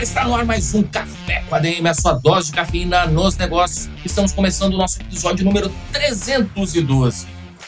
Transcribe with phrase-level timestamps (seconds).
[0.00, 3.36] Galera, está no ar mais um Café com ADM, a sua dose de cafeína nos
[3.36, 3.88] negócios.
[4.04, 7.26] Estamos começando o nosso episódio número 312.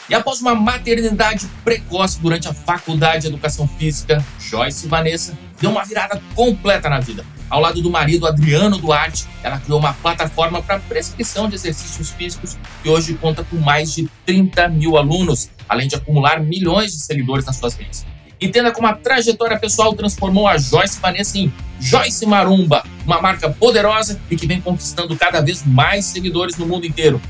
[0.09, 5.85] E após uma maternidade precoce durante a faculdade de educação física, Joyce Vanessa deu uma
[5.85, 7.25] virada completa na vida.
[7.49, 12.57] Ao lado do marido Adriano Duarte, ela criou uma plataforma para prescrição de exercícios físicos
[12.81, 17.45] que hoje conta com mais de 30 mil alunos, além de acumular milhões de seguidores
[17.45, 18.05] nas suas redes.
[18.43, 24.19] Entenda como a trajetória pessoal transformou a Joyce Vanessa em Joyce Marumba, uma marca poderosa
[24.29, 27.21] e que vem conquistando cada vez mais seguidores no mundo inteiro.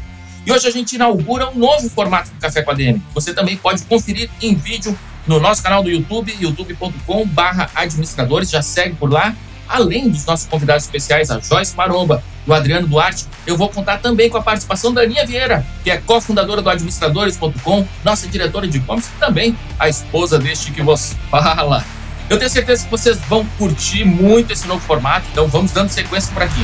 [0.43, 2.99] E hoje a gente inaugura um novo formato do Café com a DM.
[3.13, 8.49] Você também pode conferir em vídeo no nosso canal do YouTube, youtube.com/barra administradores.
[8.49, 9.35] Já segue por lá.
[9.67, 13.97] Além dos nossos convidados especiais, a Joyce Maromba e o Adriano Duarte, eu vou contar
[13.99, 18.77] também com a participação da Aninha Vieira, que é cofundadora do administradores.com, nossa diretora de
[18.77, 21.83] e-commerce e também a esposa deste que vos fala.
[22.29, 26.31] Eu tenho certeza que vocês vão curtir muito esse novo formato, então vamos dando sequência
[26.33, 26.63] por aqui.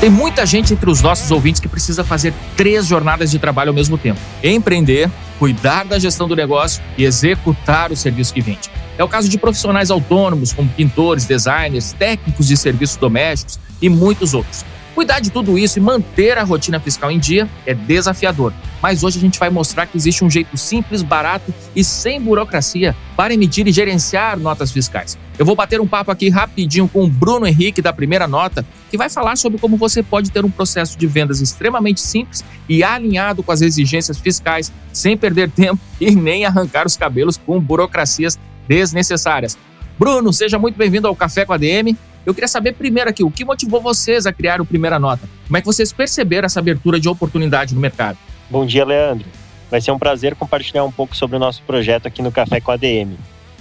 [0.00, 3.74] Tem muita gente entre os nossos ouvintes que precisa fazer três jornadas de trabalho ao
[3.74, 8.70] mesmo tempo: empreender, cuidar da gestão do negócio e executar o serviço que vende.
[8.96, 14.32] É o caso de profissionais autônomos, como pintores, designers, técnicos de serviços domésticos e muitos
[14.32, 14.64] outros.
[14.94, 18.52] Cuidar de tudo isso e manter a rotina fiscal em dia é desafiador,
[18.82, 22.94] mas hoje a gente vai mostrar que existe um jeito simples, barato e sem burocracia
[23.16, 25.16] para emitir e gerenciar notas fiscais.
[25.38, 28.98] Eu vou bater um papo aqui rapidinho com o Bruno Henrique da Primeira Nota, que
[28.98, 33.42] vai falar sobre como você pode ter um processo de vendas extremamente simples e alinhado
[33.42, 38.38] com as exigências fiscais, sem perder tempo e nem arrancar os cabelos com burocracias
[38.68, 39.56] desnecessárias.
[39.98, 41.96] Bruno, seja muito bem-vindo ao Café com a DM.
[42.24, 45.28] Eu queria saber primeiro aqui, o que motivou vocês a criar o Primeira Nota?
[45.46, 48.18] Como é que vocês perceberam essa abertura de oportunidade no mercado?
[48.50, 49.26] Bom dia, Leandro.
[49.70, 52.70] Vai ser um prazer compartilhar um pouco sobre o nosso projeto aqui no Café com
[52.70, 53.16] a DM.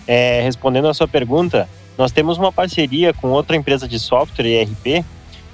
[0.06, 5.06] É, respondendo a sua pergunta, nós temos uma parceria com outra empresa de software ERP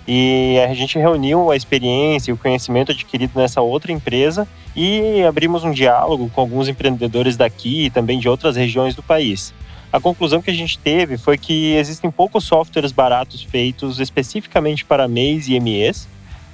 [0.08, 5.64] e a gente reuniu a experiência e o conhecimento adquirido nessa outra empresa e abrimos
[5.64, 9.54] um diálogo com alguns empreendedores daqui e também de outras regiões do país.
[9.96, 15.08] A conclusão que a gente teve foi que existem poucos softwares baratos feitos especificamente para
[15.08, 16.06] MEIs e MEs.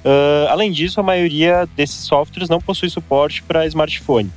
[0.04, 4.30] Uh, além disso, a maioria desses softwares não possui suporte para smartphone.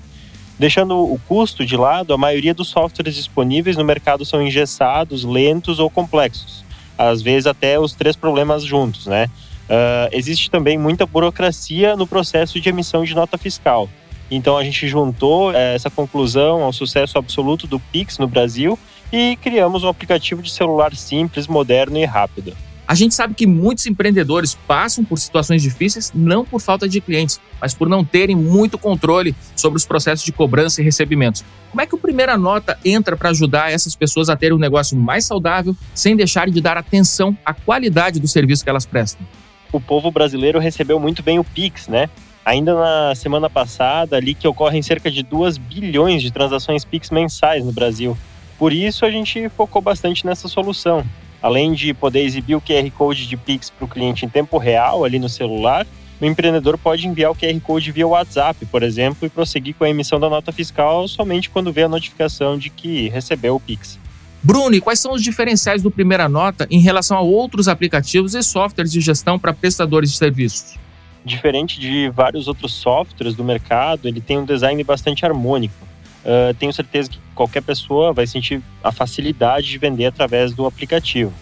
[0.57, 5.77] Deixando o custo de lado, a maioria dos softwares disponíveis no mercado são engessados, lentos
[5.77, 6.65] ou complexos.
[6.97, 9.29] Às vezes até os três problemas juntos, né?
[9.69, 13.87] Uh, existe também muita burocracia no processo de emissão de nota fiscal.
[14.31, 18.77] Então a gente juntou eh, essa conclusão ao sucesso absoluto do Pix no Brasil
[19.15, 22.53] e criamos um aplicativo de celular simples, moderno e rápido.
[22.85, 27.39] A gente sabe que muitos empreendedores passam por situações difíceis não por falta de clientes,
[27.61, 31.45] mas por não terem muito controle sobre os processos de cobrança e recebimentos.
[31.71, 34.97] Como é que o Primeira Nota entra para ajudar essas pessoas a terem um negócio
[34.97, 39.25] mais saudável, sem deixarem de dar atenção à qualidade do serviço que elas prestam?
[39.71, 42.09] O povo brasileiro recebeu muito bem o Pix, né?
[42.43, 47.63] Ainda na semana passada, ali que ocorrem cerca de 2 bilhões de transações Pix mensais
[47.63, 48.15] no Brasil.
[48.57, 51.03] Por isso, a gente focou bastante nessa solução.
[51.41, 55.03] Além de poder exibir o QR Code de Pix para o cliente em tempo real
[55.03, 55.85] ali no celular,
[56.19, 59.89] o empreendedor pode enviar o QR Code via WhatsApp, por exemplo, e prosseguir com a
[59.89, 63.99] emissão da nota fiscal somente quando vê a notificação de que recebeu o Pix.
[64.41, 68.41] Bruno, e quais são os diferenciais do Primeira Nota em relação a outros aplicativos e
[68.41, 70.77] softwares de gestão para prestadores de serviços?
[71.25, 75.85] Diferente de vários outros softwares do mercado, ele tem um design bastante harmônico
[76.25, 81.33] uh, tenho certeza que qualquer pessoa vai sentir a facilidade de vender através do aplicativo.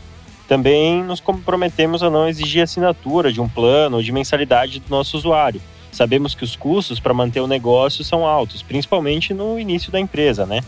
[0.47, 5.18] Também nos comprometemos a não exigir assinatura de um plano ou de mensalidade do nosso
[5.18, 5.62] usuário.
[5.91, 10.45] Sabemos que os custos para manter o negócio são altos, principalmente no início da empresa,
[10.45, 10.62] né?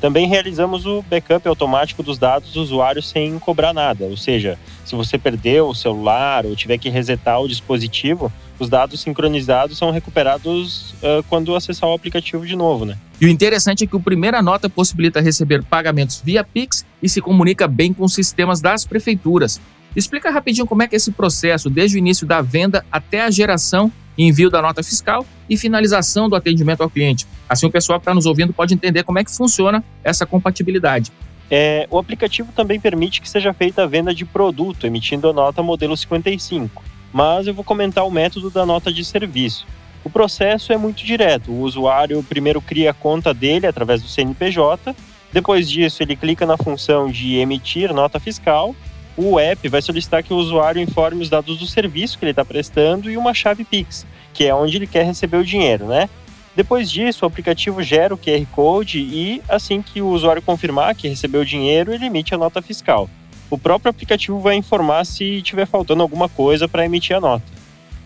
[0.00, 4.94] Também realizamos o backup automático dos dados do usuário sem cobrar nada, ou seja, se
[4.94, 8.32] você perdeu o celular ou tiver que resetar o dispositivo,
[8.62, 12.96] os dados sincronizados são recuperados uh, quando acessar o aplicativo de novo, né?
[13.20, 17.20] E o interessante é que o Primeira Nota possibilita receber pagamentos via Pix e se
[17.20, 19.60] comunica bem com os sistemas das prefeituras.
[19.94, 23.30] Explica rapidinho como é que é esse processo, desde o início da venda até a
[23.30, 27.26] geração e envio da nota fiscal e finalização do atendimento ao cliente.
[27.48, 31.10] Assim o pessoal que está nos ouvindo pode entender como é que funciona essa compatibilidade.
[31.50, 35.62] É, o aplicativo também permite que seja feita a venda de produto, emitindo a nota
[35.62, 36.82] modelo 55.
[37.12, 39.66] Mas eu vou comentar o método da nota de serviço.
[40.02, 41.50] O processo é muito direto.
[41.50, 44.94] O usuário primeiro cria a conta dele através do CNPJ,
[45.32, 48.74] depois disso ele clica na função de emitir nota fiscal.
[49.16, 52.44] O app vai solicitar que o usuário informe os dados do serviço que ele está
[52.44, 56.08] prestando e uma chave Pix, que é onde ele quer receber o dinheiro, né?
[56.56, 61.08] Depois disso, o aplicativo gera o QR Code e, assim que o usuário confirmar que
[61.08, 63.08] recebeu o dinheiro, ele emite a nota fiscal.
[63.50, 67.44] O próprio aplicativo vai informar se estiver faltando alguma coisa para emitir a nota.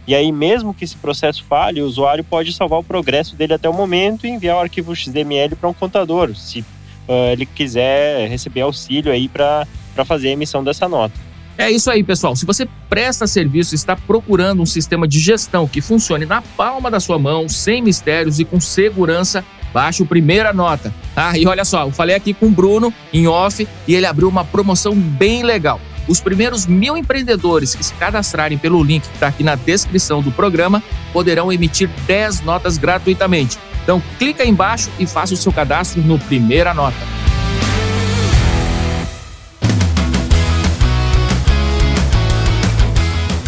[0.07, 3.69] E aí, mesmo que esse processo falhe, o usuário pode salvar o progresso dele até
[3.69, 8.63] o momento e enviar o arquivo XML para um contador, se uh, ele quiser receber
[8.63, 9.67] auxílio aí para
[10.05, 11.15] fazer a emissão dessa nota.
[11.57, 12.35] É isso aí, pessoal.
[12.35, 16.91] Se você presta serviço e está procurando um sistema de gestão que funcione na palma
[16.91, 19.45] da sua mão, sem mistérios e com segurança,
[19.75, 20.95] baixe o Primeira Nota.
[21.17, 24.29] Ah, e olha só, eu falei aqui com o Bruno em off e ele abriu
[24.29, 25.81] uma promoção bem legal.
[26.07, 30.31] Os primeiros mil empreendedores que se cadastrarem pelo link que está aqui na descrição do
[30.31, 30.83] programa
[31.13, 33.59] poderão emitir 10 notas gratuitamente.
[33.83, 36.97] Então clica aí embaixo e faça o seu cadastro no Primeira Nota.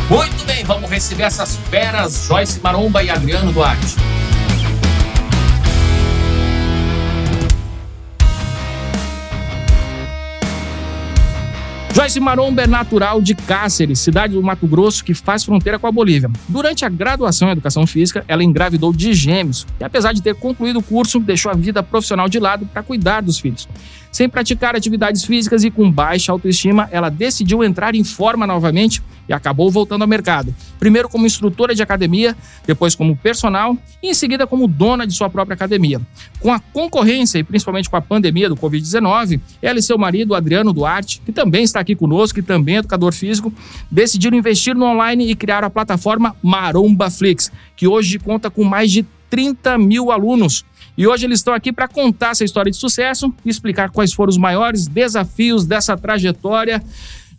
[0.09, 4.06] Muito bem, vamos receber essas feras, Joyce Maromba e Adriano Duarte.
[11.97, 15.91] Joyce Maromba é natural de Cáceres, cidade do Mato Grosso que faz fronteira com a
[15.91, 16.31] Bolívia.
[16.47, 20.81] Durante a graduação em Educação Física, ela engravidou de gêmeos e, apesar de ter concluído
[20.81, 23.67] o curso, deixou a vida profissional de lado para cuidar dos filhos.
[24.17, 29.33] Sem praticar atividades físicas e com baixa autoestima, ela decidiu entrar em forma novamente e
[29.33, 30.55] acabou voltando ao mercado.
[30.79, 35.29] Primeiro como instrutora de academia, depois como personal e em seguida como dona de sua
[35.29, 36.01] própria academia.
[36.41, 40.73] Com a concorrência e principalmente com a pandemia do Covid-19, ela e seu marido, Adriano
[40.73, 43.53] Duarte, que também está aqui conosco e também educador físico,
[43.91, 48.91] decidiram investir no online e criar a plataforma Maromba Flix, que hoje conta com mais
[48.91, 50.65] de 30 mil alunos.
[50.99, 54.31] E hoje eles estão aqui para contar essa história de sucesso e explicar quais foram
[54.31, 56.83] os maiores desafios dessa trajetória.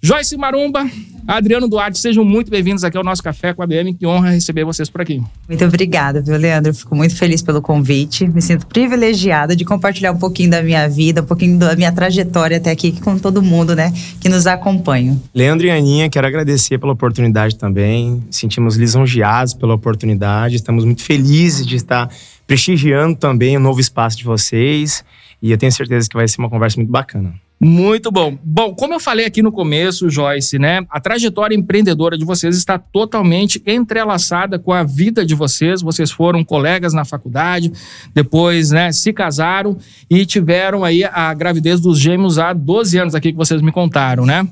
[0.08, 0.90] Joyce Marumba,
[1.28, 3.94] Adriano Duarte, sejam muito bem-vindos aqui ao nosso Café com a BM.
[3.94, 5.22] Que honra receber vocês por aqui.
[5.50, 6.74] Muito obrigada, viu, Leandro?
[6.74, 8.26] Fico muito feliz pelo convite.
[8.26, 12.56] Me sinto privilegiada de compartilhar um pouquinho da minha vida, um pouquinho da minha trajetória
[12.56, 15.20] até aqui com todo mundo, né, que nos acompanha.
[15.36, 18.24] Leandro e Aninha, quero agradecer pela oportunidade também.
[18.32, 20.56] Sentimos lisonjeados pela oportunidade.
[20.56, 22.10] Estamos muito felizes de estar
[22.48, 25.04] prestigiando também o novo espaço de vocês.
[25.42, 27.34] E eu tenho certeza que vai ser uma conversa muito bacana.
[27.60, 28.38] Muito bom.
[28.44, 30.86] Bom, como eu falei aqui no começo, Joyce, né?
[30.92, 35.82] A trajetória empreendedora de vocês está totalmente entrelaçada com a vida de vocês.
[35.82, 37.72] Vocês foram colegas na faculdade,
[38.14, 39.76] depois, né, se casaram
[40.08, 44.24] e tiveram aí a gravidez dos gêmeos há 12 anos aqui que vocês me contaram,
[44.24, 44.48] né?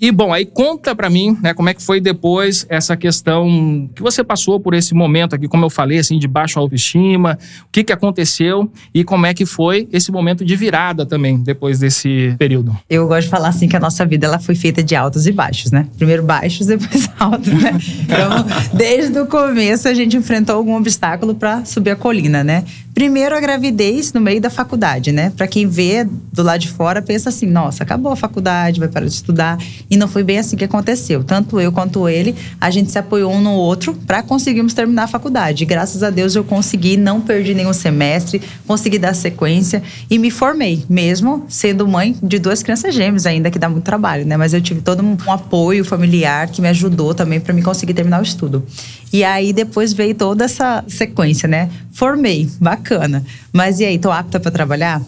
[0.00, 4.02] E bom, aí conta para mim, né, como é que foi depois essa questão que
[4.02, 7.82] você passou por esse momento aqui, como eu falei, assim, de baixa autoestima, o que
[7.82, 12.76] que aconteceu e como é que foi esse momento de virada também depois desse período.
[12.90, 15.32] Eu gosto de falar assim que a nossa vida ela foi feita de altos e
[15.32, 15.86] baixos, né?
[15.96, 17.78] Primeiro baixos, depois altos, né?
[18.02, 22.64] Então, desde o começo a gente enfrentou algum obstáculo para subir a colina, né?
[22.96, 25.30] Primeiro a gravidez no meio da faculdade, né?
[25.36, 29.04] Para quem vê do lado de fora pensa assim, nossa, acabou a faculdade, vai parar
[29.04, 29.58] de estudar.
[29.88, 31.22] E não foi bem assim que aconteceu.
[31.22, 35.06] Tanto eu quanto ele, a gente se apoiou um no outro para conseguirmos terminar a
[35.06, 35.64] faculdade.
[35.64, 40.84] Graças a Deus eu consegui, não perdi nenhum semestre, consegui dar sequência e me formei,
[40.88, 44.36] mesmo sendo mãe de duas crianças gêmeas ainda, que dá muito trabalho, né?
[44.36, 48.20] Mas eu tive todo um apoio familiar que me ajudou também para me conseguir terminar
[48.20, 48.66] o estudo.
[49.12, 51.70] E aí depois veio toda essa sequência, né?
[51.92, 53.24] Formei, bacana.
[53.52, 55.00] Mas e aí, tô apta para trabalhar?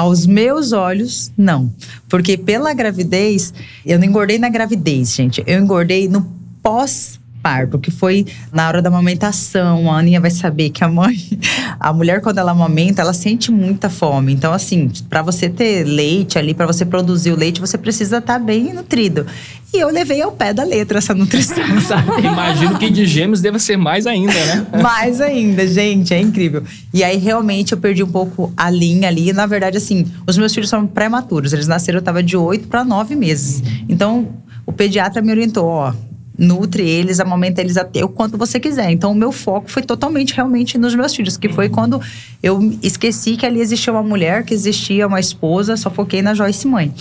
[0.00, 1.70] Aos meus olhos, não.
[2.08, 3.52] Porque pela gravidez,
[3.84, 5.44] eu não engordei na gravidez, gente.
[5.46, 6.26] Eu engordei no
[6.62, 9.90] pós parto, que foi na hora da amamentação.
[9.90, 11.16] A Aninha vai saber que a mãe,
[11.78, 14.32] a mulher quando ela amamenta, ela sente muita fome.
[14.32, 18.34] Então assim, para você ter leite ali, para você produzir o leite, você precisa estar
[18.34, 19.26] tá bem nutrido.
[19.72, 22.26] E eu levei ao pé da letra essa nutrição, sabe?
[22.26, 24.66] Imagino que de gêmeos deva ser mais ainda, né?
[24.82, 26.64] mais ainda, gente, é incrível.
[26.92, 29.32] E aí realmente eu perdi um pouco a linha ali.
[29.32, 31.52] Na verdade, assim, os meus filhos são prematuros.
[31.52, 33.62] Eles nasceram, eu tava de oito para nove meses.
[33.88, 34.28] Então,
[34.66, 35.92] o pediatra me orientou, ó,
[36.40, 38.90] nutre eles, amamenta eles até o quanto você quiser.
[38.90, 42.00] Então, o meu foco foi totalmente realmente nos meus filhos, que foi quando
[42.42, 46.66] eu esqueci que ali existia uma mulher, que existia uma esposa, só foquei na Joyce
[46.66, 46.92] mãe.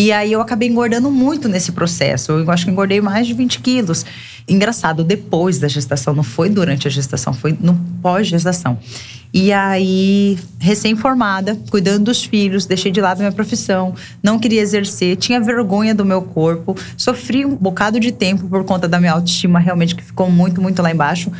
[0.00, 2.32] E aí eu acabei engordando muito nesse processo.
[2.32, 4.06] Eu acho que engordei mais de 20 quilos.
[4.48, 8.78] Engraçado, depois da gestação, não foi durante a gestação, foi no pós-gestação.
[9.30, 15.38] E aí, recém-formada, cuidando dos filhos, deixei de lado minha profissão, não queria exercer, tinha
[15.38, 19.94] vergonha do meu corpo, sofri um bocado de tempo por conta da minha autoestima, realmente
[19.94, 21.30] que ficou muito, muito lá embaixo.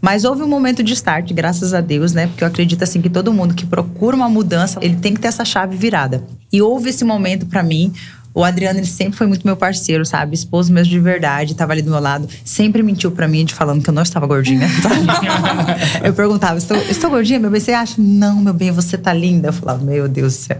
[0.00, 2.26] Mas houve um momento de start, graças a Deus, né?
[2.26, 5.28] Porque eu acredito assim que todo mundo que procura uma mudança, ele tem que ter
[5.28, 6.24] essa chave virada.
[6.52, 7.92] E houve esse momento para mim,
[8.32, 10.34] o Adriano, ele sempre foi muito meu parceiro, sabe?
[10.34, 12.28] Esposo mesmo de verdade, tava ali do meu lado.
[12.44, 14.68] Sempre mentiu para mim, de falando que eu não estava gordinha.
[16.04, 17.60] eu perguntava, estou, estou gordinha, meu bem?
[17.60, 17.94] Você acha?
[17.98, 19.48] Não, meu bem, você tá linda.
[19.48, 20.58] Eu falava, meu Deus do céu.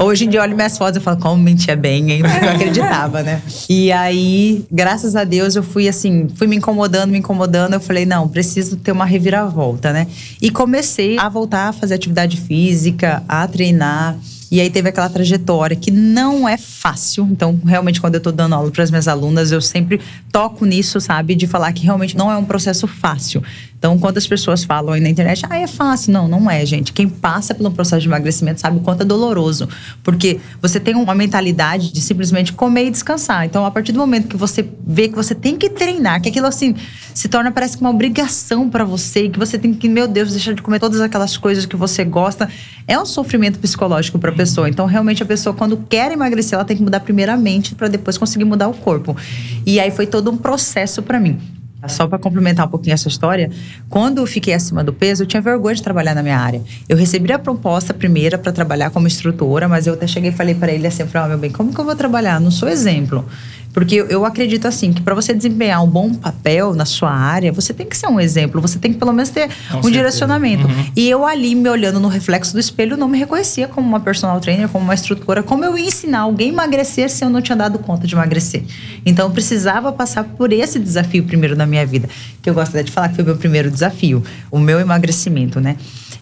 [0.00, 2.22] Hoje em dia, eu olho minhas fotos e falo, como mentia bem, hein?
[2.42, 3.42] Eu acreditava, né?
[3.68, 7.74] E aí, graças a Deus, eu fui assim, fui me incomodando, me incomodando.
[7.74, 10.06] Eu falei, não, preciso ter uma reviravolta, né?
[10.40, 14.16] E comecei a voltar a fazer atividade física, a treinar.
[14.50, 17.28] E aí teve aquela trajetória que não é fácil.
[17.30, 20.00] Então, realmente, quando eu tô dando aula para as minhas alunas, eu sempre
[20.32, 21.34] toco nisso, sabe?
[21.34, 23.42] De falar que realmente não é um processo fácil.
[23.78, 26.12] Então, quando as pessoas falam aí na internet, ah, é fácil.
[26.12, 26.92] Não, não é, gente.
[26.92, 29.68] Quem passa pelo processo de emagrecimento sabe o quanto é doloroso.
[30.02, 33.44] Porque você tem uma mentalidade de simplesmente comer e descansar.
[33.44, 36.46] Então, a partir do momento que você vê que você tem que treinar, que aquilo
[36.46, 36.74] assim
[37.14, 40.32] se torna, parece que uma obrigação para você, e que você tem que, meu Deus,
[40.32, 42.48] deixar de comer todas aquelas coisas que você gosta,
[42.86, 44.68] é um sofrimento psicológico para a pessoa.
[44.68, 48.44] Então, realmente, a pessoa, quando quer emagrecer, ela tem que mudar primeiramente para depois conseguir
[48.44, 49.16] mudar o corpo.
[49.64, 51.38] E aí foi todo um processo para mim.
[51.86, 53.50] Só para complementar um pouquinho essa história,
[53.88, 56.60] quando eu fiquei acima do peso, eu tinha vergonha de trabalhar na minha área.
[56.88, 60.54] Eu recebi a proposta primeira para trabalhar como instrutora, mas eu até cheguei e falei
[60.54, 62.40] para ele assim, oh, meu bem, como que eu vou trabalhar?
[62.40, 63.24] Não sou exemplo.
[63.72, 67.72] Porque eu acredito assim que para você desempenhar um bom papel na sua área, você
[67.72, 69.90] tem que ser um exemplo, você tem que pelo menos ter Com um certeza.
[69.90, 70.66] direcionamento.
[70.66, 70.86] Uhum.
[70.96, 74.40] E eu ali me olhando no reflexo do espelho, não me reconhecia como uma personal
[74.40, 77.56] trainer, como uma instrutora, como eu ia ensinar alguém a emagrecer se eu não tinha
[77.56, 78.62] dado conta de emagrecer.
[79.04, 82.08] Então eu precisava passar por esse desafio primeiro na minha vida,
[82.42, 85.76] que eu gosto de falar que foi o meu primeiro desafio, o meu emagrecimento, né?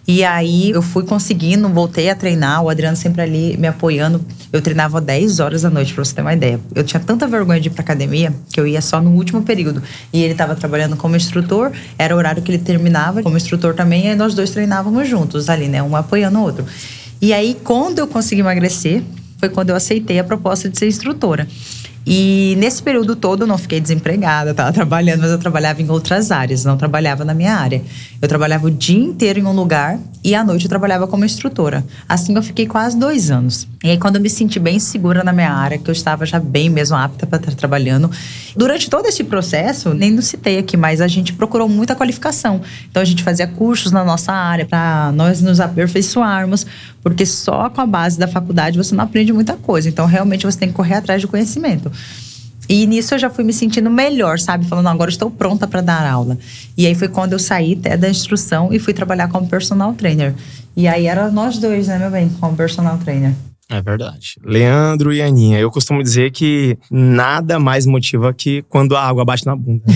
[0.09, 4.25] E aí eu fui conseguindo, voltei a treinar, o Adriano sempre ali me apoiando.
[4.53, 6.61] Eu treinava 10 horas da noite, pra você ter uma ideia.
[6.75, 9.83] Eu tinha tanta vergonha de ir pra academia que eu ia só no último período.
[10.13, 14.07] E ele estava trabalhando como instrutor, era o horário que ele terminava como instrutor também,
[14.07, 15.83] e nós dois treinávamos juntos ali, né?
[15.83, 16.65] Um apoiando o outro.
[17.21, 19.03] E aí, quando eu consegui emagrecer,
[19.39, 21.49] foi quando eu aceitei a proposta de ser instrutora.
[22.07, 26.31] E nesse período todo eu não fiquei desempregada, estava trabalhando, mas eu trabalhava em outras
[26.31, 27.83] áreas, não trabalhava na minha área.
[28.23, 31.85] Eu trabalhava o dia inteiro em um lugar e à noite eu trabalhava como instrutora.
[32.09, 33.67] Assim eu fiquei quase dois anos.
[33.85, 36.41] E aí, quando eu me senti bem segura na minha área, que eu estava já
[36.41, 38.11] bem mesmo apta para estar trabalhando,
[38.57, 42.61] durante todo esse processo, nem não citei aqui, mas a gente procurou muita qualificação.
[42.91, 46.67] Então a gente fazia cursos na nossa área para nós nos aperfeiçoarmos,
[47.01, 49.89] porque só com a base da faculdade você não aprende muita coisa.
[49.89, 51.93] Então realmente você tem que correr atrás de conhecimento.
[52.69, 54.67] E nisso eu já fui me sentindo melhor, sabe?
[54.67, 56.37] Falando, agora estou pronta para dar aula.
[56.77, 60.35] E aí foi quando eu saí até da instrução e fui trabalhar como personal trainer.
[60.77, 63.33] E aí era nós dois, né, meu bem, como personal trainer.
[63.69, 64.39] É verdade.
[64.45, 69.45] Leandro e Aninha, eu costumo dizer que nada mais motiva que quando a água bate
[69.45, 69.83] na bunda.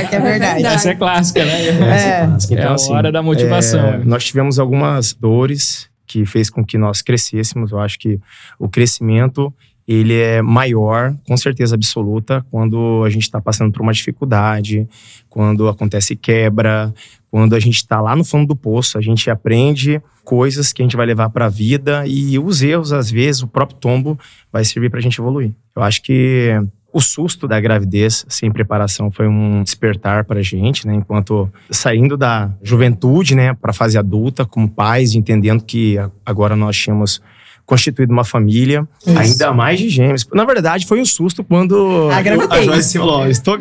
[0.00, 0.66] é, que é verdade.
[0.66, 1.66] Essa é clássica, né?
[1.66, 2.54] É, é, clássica.
[2.54, 3.80] Então, é a assim, hora da motivação.
[3.80, 7.70] É, nós tivemos algumas dores que fez com que nós crescêssemos.
[7.70, 8.18] Eu acho que
[8.58, 9.54] o crescimento
[9.86, 14.88] ele é maior, com certeza absoluta, quando a gente está passando por uma dificuldade,
[15.28, 16.92] quando acontece quebra,
[17.30, 20.84] quando a gente está lá no fundo do poço, a gente aprende coisas que a
[20.84, 24.18] gente vai levar para a vida e os erros, às vezes, o próprio tombo
[24.52, 25.52] vai servir para a gente evoluir.
[25.74, 26.62] Eu acho que
[26.92, 30.94] o susto da gravidez sem preparação foi um despertar para a gente, né?
[30.94, 36.76] Enquanto saindo da juventude, né, para a fase adulta, como pais, entendendo que agora nós
[36.76, 37.22] tínhamos
[37.64, 39.18] constituído uma família, Isso.
[39.18, 40.26] ainda mais de gêmeos.
[40.32, 42.18] Na verdade, foi um susto quando a,
[42.54, 43.58] a Joyce falou: estou...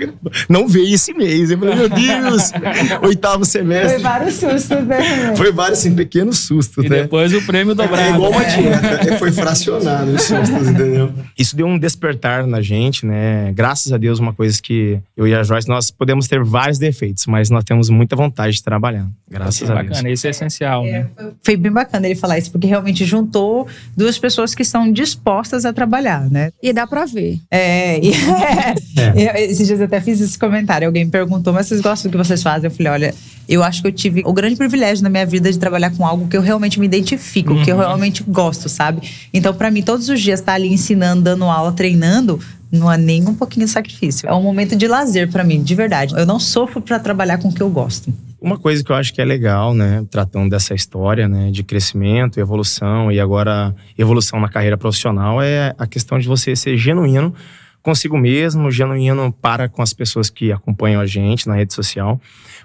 [0.50, 1.52] não veio esse mês.
[1.52, 2.52] Eu falei, meu Deus,
[3.04, 3.94] oitavo semestre.
[3.94, 5.36] Foi vários sustos, né?
[5.36, 7.04] Foi vários, assim, pequenos sustos, e né?
[7.04, 8.02] depois o prêmio dobrado.
[8.02, 11.14] É igual uma dieta, foi fracionado os sustos, entendeu?
[11.38, 13.52] Isso deu um despertar na gente, né?
[13.54, 17.26] Graças a Deus, uma coisa que eu e a Joyce, nós podemos ter vários defeitos,
[17.28, 19.08] mas nós temos muita vontade de trabalhar.
[19.30, 19.98] Graças a bacana, Deus.
[19.98, 21.10] Bacana, isso é essencial, é, né?
[21.44, 25.74] Foi bem bacana ele falar isso, porque realmente juntou duas pessoas que estão dispostas a
[25.74, 26.52] trabalhar, né?
[26.62, 27.40] E dá pra ver.
[27.50, 28.12] É, e,
[29.18, 29.44] é.
[29.44, 30.88] esses dias eu até fiz esse comentário.
[30.88, 32.70] Alguém me perguntou, mas vocês gostam do que vocês fazem?
[32.70, 33.16] Eu falei, olha,
[33.48, 36.28] eu acho que eu tive o grande privilégio na minha vida de trabalhar com algo
[36.28, 37.64] que eu realmente me identifico, uhum.
[37.64, 37.82] que eu uhum.
[37.82, 39.02] realmente gosto, sabe?
[39.34, 42.40] Então, para mim, todos os dias estar tá ali ensinando, dando aula, treinando,
[42.72, 44.28] não há nem um pouquinho de sacrifício.
[44.28, 46.14] É um momento de lazer para mim, de verdade.
[46.16, 48.14] Eu não sofro para trabalhar com o que eu gosto.
[48.42, 52.40] Uma coisa que eu acho que é legal, né, tratando dessa história, né, de crescimento,
[52.40, 57.36] evolução e agora evolução na carreira profissional é a questão de você ser genuíno
[57.84, 62.20] consigo mesmo, genuíno para com as pessoas que acompanham a gente na rede social,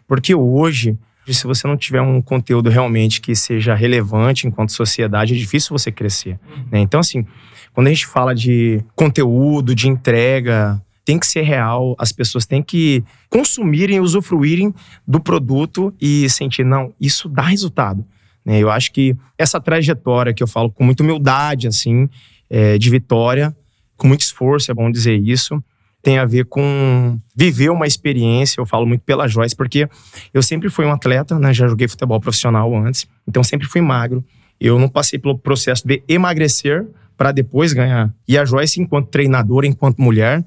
[0.06, 0.96] porque hoje
[1.34, 5.90] se você não tiver um conteúdo realmente que seja relevante enquanto sociedade, é difícil você
[5.90, 6.38] crescer.
[6.70, 6.78] Né?
[6.78, 7.26] Então, assim,
[7.74, 12.60] quando a gente fala de conteúdo, de entrega, tem que ser real, as pessoas têm
[12.60, 14.74] que consumirem, usufruírem
[15.06, 18.04] do produto e sentir, não, isso dá resultado.
[18.44, 18.58] Né?
[18.58, 22.08] Eu acho que essa trajetória que eu falo com muita humildade, assim,
[22.50, 23.56] é, de vitória,
[23.96, 25.62] com muito esforço, é bom dizer isso,
[26.02, 28.60] tem a ver com viver uma experiência.
[28.60, 29.88] Eu falo muito pela Joyce, porque
[30.34, 31.54] eu sempre fui um atleta, né?
[31.54, 34.24] Já joguei futebol profissional antes, então sempre fui magro.
[34.60, 36.84] Eu não passei pelo processo de emagrecer
[37.16, 38.12] para depois ganhar.
[38.26, 40.44] E a Joyce, enquanto treinadora, enquanto mulher,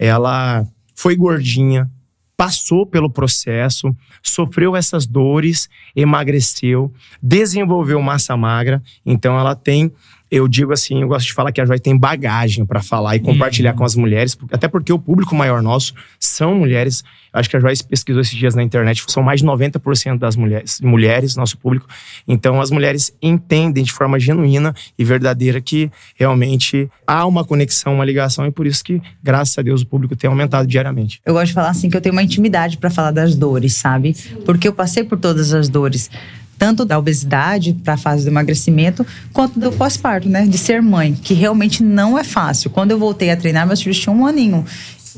[0.00, 1.90] ela foi gordinha,
[2.34, 6.90] passou pelo processo, sofreu essas dores, emagreceu,
[7.22, 9.92] desenvolveu massa magra, então ela tem
[10.30, 13.20] eu digo assim, eu gosto de falar que a Joy tem bagagem para falar e
[13.20, 13.78] compartilhar uhum.
[13.78, 17.02] com as mulheres, até porque o público maior nosso são mulheres.
[17.32, 20.80] Acho que a Joy pesquisou esses dias na internet, são mais de 90% das mulheres,
[20.80, 21.86] mulheres, nosso público.
[22.26, 28.04] Então as mulheres entendem de forma genuína e verdadeira que realmente há uma conexão, uma
[28.04, 31.20] ligação e por isso que, graças a Deus, o público tem aumentado diariamente.
[31.24, 34.14] Eu gosto de falar assim que eu tenho uma intimidade para falar das dores, sabe?
[34.44, 36.10] Porque eu passei por todas as dores
[36.60, 40.46] tanto da obesidade para a fase do emagrecimento, quanto do pós-parto, né?
[40.46, 42.68] De ser mãe, que realmente não é fácil.
[42.68, 44.66] Quando eu voltei a treinar, meus filhos tinham um aninho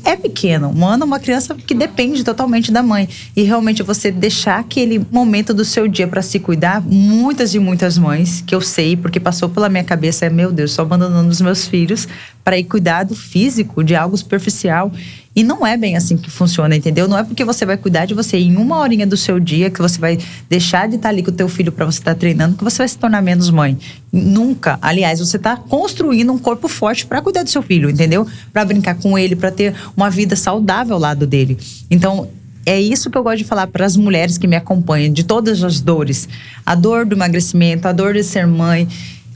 [0.03, 0.73] é pequeno.
[0.75, 3.07] Um ano é uma criança que depende totalmente da mãe.
[3.35, 7.97] E realmente você deixar aquele momento do seu dia para se cuidar, muitas e muitas
[7.97, 11.41] mães, que eu sei, porque passou pela minha cabeça, é meu Deus, só abandonando os
[11.41, 12.07] meus filhos
[12.43, 14.91] para ir cuidar do físico, de algo superficial.
[15.35, 17.07] E não é bem assim que funciona, entendeu?
[17.07, 19.81] Não é porque você vai cuidar de você em uma horinha do seu dia que
[19.81, 22.63] você vai deixar de estar ali com o teu filho para você estar treinando que
[22.63, 23.77] você vai se tornar menos mãe.
[24.11, 24.77] Nunca.
[24.79, 28.27] Aliás, você está construindo um corpo forte para cuidar do seu filho, entendeu?
[28.51, 31.57] Para brincar com ele, para ter uma vida saudável ao lado dele.
[31.89, 32.29] Então,
[32.65, 35.63] é isso que eu gosto de falar para as mulheres que me acompanham, de todas
[35.63, 36.29] as dores.
[36.65, 38.87] A dor do emagrecimento, a dor de ser mãe.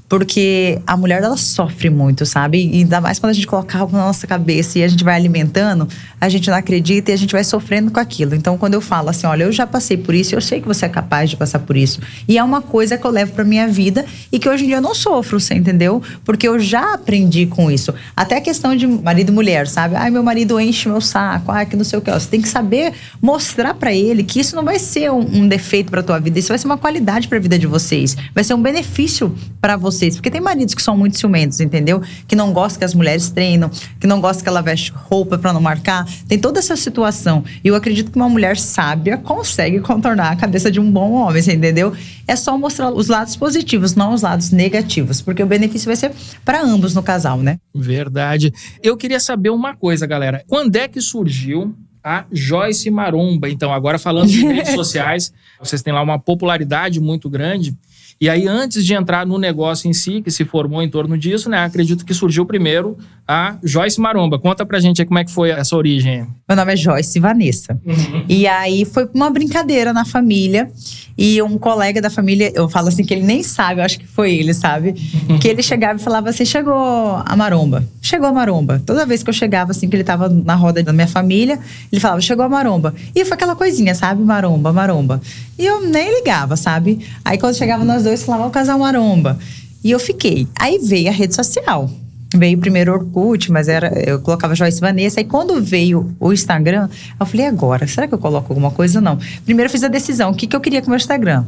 [0.09, 2.65] Porque a mulher, ela sofre muito, sabe?
[2.65, 5.15] E ainda mais quando a gente coloca algo na nossa cabeça e a gente vai
[5.15, 5.87] alimentando,
[6.19, 8.33] a gente não acredita e a gente vai sofrendo com aquilo.
[8.33, 10.85] Então, quando eu falo assim, olha, eu já passei por isso, eu sei que você
[10.85, 11.99] é capaz de passar por isso.
[12.25, 14.77] E é uma coisa que eu levo pra minha vida e que hoje em dia
[14.77, 16.01] eu não sofro, você entendeu?
[16.23, 17.93] Porque eu já aprendi com isso.
[18.15, 19.95] Até a questão de marido e mulher, sabe?
[19.95, 22.11] Ai, meu marido enche meu saco, ai, que não sei o que.
[22.11, 25.91] Você tem que saber mostrar para ele que isso não vai ser um, um defeito
[25.91, 28.15] pra tua vida, isso vai ser uma qualidade pra vida de vocês.
[28.33, 30.15] Vai ser um benefício para você vocês.
[30.15, 32.01] Porque tem maridos que são muito ciumentos, entendeu?
[32.27, 35.51] Que não gostam que as mulheres treinam, que não gostam que ela veste roupa para
[35.51, 36.07] não marcar.
[36.27, 37.43] Tem toda essa situação.
[37.63, 41.41] E eu acredito que uma mulher sábia consegue contornar a cabeça de um bom homem,
[41.41, 41.93] você entendeu?
[42.27, 45.21] É só mostrar os lados positivos, não os lados negativos.
[45.21, 46.11] Porque o benefício vai ser
[46.45, 47.57] para ambos no casal, né?
[47.73, 48.53] Verdade.
[48.83, 50.43] Eu queria saber uma coisa, galera.
[50.47, 51.75] Quando é que surgiu
[52.07, 53.49] a Joyce Maromba.
[53.49, 57.75] Então, agora falando de redes sociais, vocês têm lá uma popularidade muito grande.
[58.19, 61.49] E aí, antes de entrar no negócio em si, que se formou em torno disso,
[61.49, 61.63] né?
[61.63, 64.39] Acredito que surgiu primeiro a Joyce Maromba.
[64.39, 66.25] Conta pra gente aí como é que foi essa origem.
[66.47, 67.79] Meu nome é Joyce Vanessa.
[67.85, 68.23] Uhum.
[68.27, 70.71] E aí foi uma brincadeira na família.
[71.17, 74.05] E um colega da família, eu falo assim que ele nem sabe, eu acho que
[74.05, 74.93] foi ele, sabe?
[75.41, 77.83] Que ele chegava e falava assim: chegou a maromba.
[78.01, 78.81] Chegou a maromba.
[78.85, 81.59] Toda vez que eu chegava, assim, que ele tava na roda da minha família,
[81.91, 82.93] ele falava: chegou a maromba.
[83.15, 84.23] E foi aquela coisinha, sabe?
[84.23, 85.21] Maromba, maromba.
[85.57, 87.05] E eu nem ligava, sabe?
[87.25, 89.37] Aí quando chegava nós dois, falava: o casal maromba.
[89.83, 90.47] E eu fiquei.
[90.59, 91.89] Aí veio a rede social.
[92.35, 95.21] Veio primeiro Orkut, mas era eu colocava Joyce Vanessa.
[95.21, 98.99] E quando veio o Instagram, eu falei, agora, será que eu coloco alguma coisa?
[98.99, 99.17] Não.
[99.45, 101.45] Primeiro eu fiz a decisão, o que, que eu queria com o meu Instagram?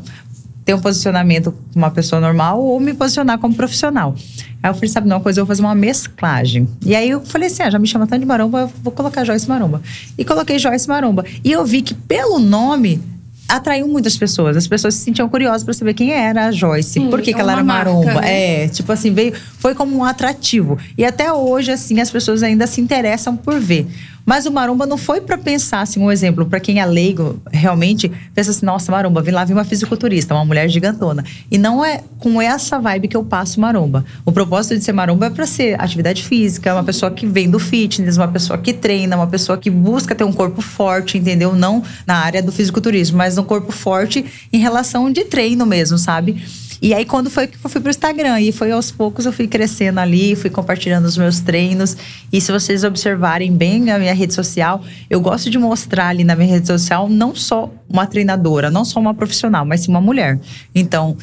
[0.63, 4.15] Ter um posicionamento como uma pessoa normal ou me posicionar como profissional.
[4.63, 6.67] Aí eu falei, sabe uma coisa, eu vou fazer uma mesclagem.
[6.86, 9.26] E aí eu falei assim, ah, já me chama tanto de Maromba, eu vou colocar
[9.26, 9.82] Joyce Maromba.
[10.17, 11.26] E coloquei Joyce Maromba.
[11.43, 13.02] E eu vi que pelo nome
[13.49, 14.55] atraiu muitas pessoas.
[14.55, 17.41] As pessoas se sentiam curiosas para saber quem era a Joyce, Sim, por que, que
[17.41, 18.21] ela era marca, maromba.
[18.21, 18.63] Né?
[18.63, 20.77] É, tipo assim, veio, foi como um atrativo.
[20.97, 23.88] E até hoje, assim, as pessoas ainda se interessam por ver.
[24.25, 28.12] Mas o maromba não foi para pensar, assim, um exemplo, para quem é leigo, realmente,
[28.34, 31.23] pensa assim, nossa, maromba, vim lá ver uma fisiculturista, uma mulher gigantona.
[31.49, 34.05] E não é com essa vibe que eu passo maromba.
[34.25, 37.60] O propósito de ser maromba é para ser atividade física, uma pessoa que vem do
[37.60, 41.55] fitness, uma pessoa que treina, uma pessoa que busca ter um corpo forte, entendeu?
[41.55, 46.41] Não na área do fisiculturismo, mas um corpo forte em relação de treino mesmo, sabe?
[46.82, 48.39] E aí, quando foi que eu fui pro Instagram?
[48.39, 51.98] E foi aos poucos eu fui crescendo ali, fui compartilhando os meus treinos.
[52.32, 56.36] E se vocês observarem bem a minha rede social, eu gosto de mostrar ali na
[56.36, 60.39] minha rede social não só uma treinadora, não só uma profissional, mas sim uma mulher.
[60.74, 61.18] Então,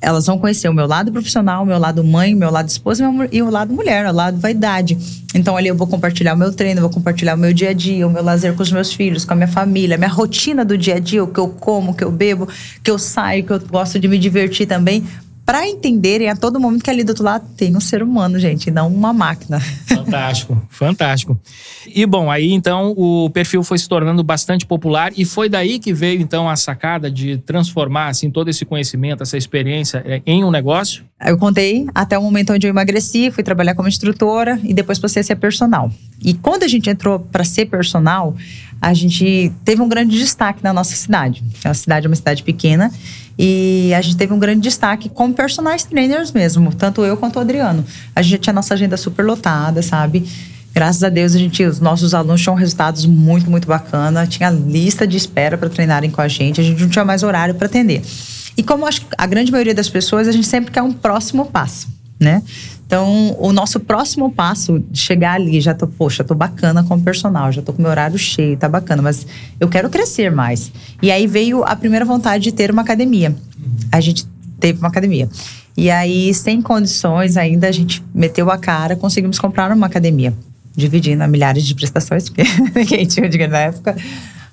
[0.00, 3.04] elas vão conhecer o meu lado profissional, o meu lado mãe, o meu lado esposa
[3.30, 4.96] e o lado mulher, o lado vaidade.
[5.34, 8.06] Então ali eu vou compartilhar o meu treino, vou compartilhar o meu dia a dia,
[8.06, 10.96] o meu lazer com os meus filhos, com a minha família, minha rotina do dia
[10.96, 12.48] a dia, o que eu como, o que eu bebo,
[12.82, 15.04] que eu saio, que eu gosto de me divertir também,
[15.50, 18.70] para entenderem a todo momento que ali do outro lado tem um ser humano, gente,
[18.70, 19.58] não uma máquina.
[19.58, 21.36] Fantástico, fantástico.
[21.92, 25.92] E bom, aí então o perfil foi se tornando bastante popular e foi daí que
[25.92, 30.52] veio então a sacada de transformar assim todo esse conhecimento, essa experiência é, em um
[30.52, 31.02] negócio?
[31.20, 35.20] Eu contei até o momento onde eu emagreci, fui trabalhar como instrutora e depois passei
[35.20, 35.90] a ser personal.
[36.22, 38.36] E quando a gente entrou para ser personal,
[38.80, 41.44] a gente teve um grande destaque na nossa cidade.
[41.64, 42.90] A cidade é uma cidade pequena
[43.38, 47.40] e a gente teve um grande destaque como personagens trainers mesmo, tanto eu quanto o
[47.40, 47.84] Adriano.
[48.14, 50.26] A gente tinha nossa agenda super lotada, sabe?
[50.72, 54.26] Graças a Deus, a gente, os nossos alunos tinham resultados muito, muito bacana.
[54.26, 56.60] Tinha lista de espera para treinarem com a gente.
[56.60, 58.02] A gente não tinha mais horário para atender.
[58.56, 61.46] E como acho que a grande maioria das pessoas, a gente sempre quer um próximo
[61.46, 61.88] passo,
[62.20, 62.42] né?
[62.90, 67.62] Então, o nosso próximo passo, chegar ali, já tô, poxa, tô bacana como personal, já
[67.62, 69.24] tô com meu horário cheio, tá bacana, mas
[69.60, 70.72] eu quero crescer mais.
[71.00, 73.32] E aí veio a primeira vontade de ter uma academia.
[73.92, 74.26] A gente
[74.58, 75.28] teve uma academia.
[75.76, 80.34] E aí, sem condições ainda, a gente meteu a cara, conseguimos comprar uma academia.
[80.74, 82.42] Dividindo a milhares de prestações, porque
[82.74, 83.96] ninguém tinha dinheiro na época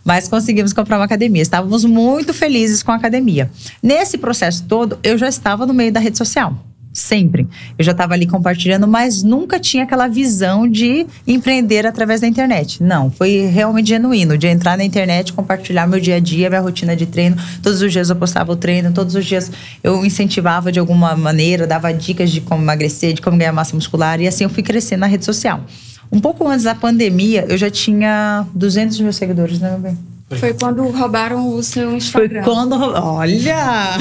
[0.06, 1.42] mas conseguimos comprar uma academia.
[1.42, 3.52] Estávamos muito felizes com a academia.
[3.84, 6.56] Nesse processo todo, eu já estava no meio da rede social
[6.98, 7.48] sempre.
[7.78, 12.82] Eu já estava ali compartilhando, mas nunca tinha aquela visão de empreender através da internet.
[12.82, 16.96] Não, foi realmente genuíno, de entrar na internet, compartilhar meu dia a dia, minha rotina
[16.96, 17.38] de treino.
[17.62, 19.52] Todos os dias eu postava o treino, todos os dias
[19.84, 24.20] eu incentivava de alguma maneira, dava dicas de como emagrecer, de como ganhar massa muscular,
[24.20, 25.64] e assim eu fui crescendo na rede social.
[26.12, 30.17] Um pouco antes da pandemia, eu já tinha 200 mil seguidores, né, meu bem?
[30.36, 32.44] Foi quando roubaram o seu Instagram.
[32.44, 32.74] Foi quando.
[32.76, 33.98] Olha!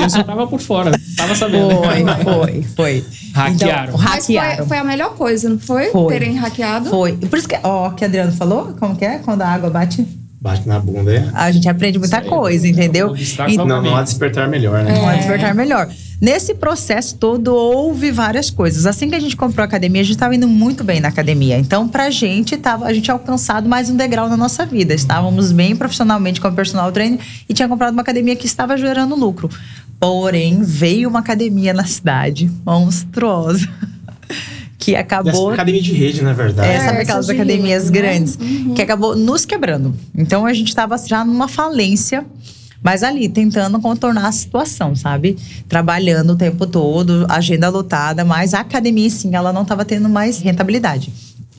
[0.00, 1.74] Eu só tava por fora, tava sabendo.
[1.82, 3.04] Foi, foi, foi.
[3.34, 3.94] Hackearam.
[3.94, 4.48] Então, hackearam.
[4.48, 5.90] Mas foi, foi, a melhor coisa, não foi?
[5.90, 6.12] Foi.
[6.12, 6.88] Terem hackeado?
[6.88, 7.16] Foi.
[7.16, 9.18] Por isso que, ó, que Adriano falou, como que é?
[9.18, 10.06] Quando a água bate.
[10.42, 11.30] Bate na bunda, é?
[11.34, 13.14] A gente aprende muita coisa, entendeu?
[13.48, 14.92] E, não, não há despertar melhor, né?
[14.92, 15.88] Não há despertar melhor.
[16.20, 18.84] Nesse processo todo, houve várias coisas.
[18.84, 21.56] Assim que a gente comprou a academia, a gente estava indo muito bem na academia.
[21.58, 24.92] Então, pra gente, tava, a gente tinha alcançado mais um degrau na nossa vida.
[24.92, 29.48] Estávamos bem profissionalmente como personal trainer e tinha comprado uma academia que estava gerando lucro.
[30.00, 33.68] Porém, veio uma academia na cidade monstruosa.
[34.82, 35.30] Que acabou.
[35.30, 36.68] Essa academia de rede, na verdade.
[36.68, 38.36] É, sabe aquelas academias rede, grandes?
[38.36, 38.46] Né?
[38.46, 38.74] Uhum.
[38.74, 39.94] Que acabou nos quebrando.
[40.12, 42.26] Então a gente estava já numa falência.
[42.82, 45.38] Mas ali, tentando contornar a situação, sabe?
[45.68, 50.40] Trabalhando o tempo todo, agenda lotada, mas a academia, sim, ela não estava tendo mais
[50.40, 51.12] rentabilidade.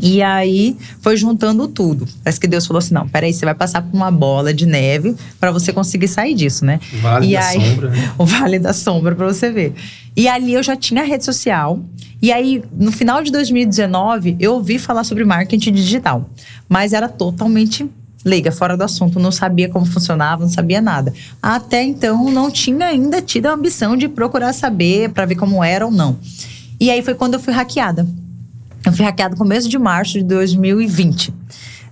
[0.06, 2.06] E aí foi juntando tudo.
[2.22, 5.16] Parece que Deus falou assim: não, peraí, você vai passar por uma bola de neve
[5.40, 6.82] para você conseguir sair disso, né?
[7.02, 7.90] Vale e da aí, sombra.
[7.90, 8.12] Né?
[8.20, 9.74] O vale da sombra para você ver.
[10.14, 11.80] E ali eu já tinha rede social.
[12.22, 16.30] E aí, no final de 2019, eu ouvi falar sobre marketing digital.
[16.68, 17.90] Mas era totalmente
[18.26, 21.14] leiga, fora do assunto, não sabia como funcionava, não sabia nada.
[21.42, 25.86] Até então, não tinha ainda tido a ambição de procurar saber para ver como era
[25.86, 26.18] ou não.
[26.80, 28.06] E aí foi quando eu fui hackeada.
[28.86, 31.34] Eu fui hackeada no começo de março de 2020.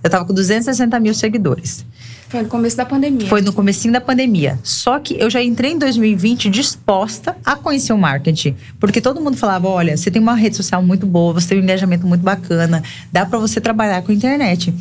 [0.02, 1.84] Eu tava com 260 mil seguidores.
[2.28, 3.28] Foi no começo da pandemia.
[3.28, 4.58] Foi no comecinho da pandemia.
[4.62, 8.56] Só que eu já entrei em 2020 disposta a conhecer o marketing.
[8.80, 11.62] Porque todo mundo falava, olha, você tem uma rede social muito boa, você tem um
[11.62, 14.74] engajamento muito bacana, dá para você trabalhar com a internet.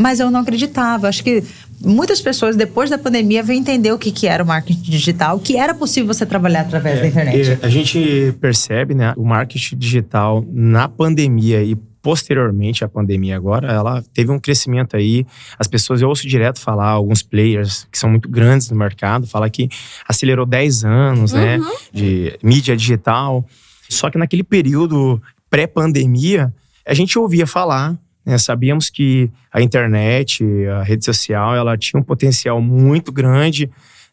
[0.00, 1.08] Mas eu não acreditava.
[1.08, 1.44] Acho que
[1.78, 5.58] muitas pessoas, depois da pandemia, vêm entender o que, que era o marketing digital, que
[5.58, 7.58] era possível você trabalhar através É, da internet.
[7.62, 14.02] A gente percebe, né, o marketing digital na pandemia e posteriormente à pandemia agora, ela
[14.14, 15.26] teve um crescimento aí.
[15.58, 19.50] As pessoas, eu ouço direto falar, alguns players que são muito grandes no mercado, falar
[19.50, 19.68] que
[20.08, 21.58] acelerou 10 anos, né,
[21.92, 23.44] de mídia digital.
[23.86, 26.50] Só que naquele período pré-pandemia,
[26.86, 30.44] a gente ouvia falar, né, sabíamos que a internet,
[30.78, 33.70] a rede social, ela tinha um potencial muito grande,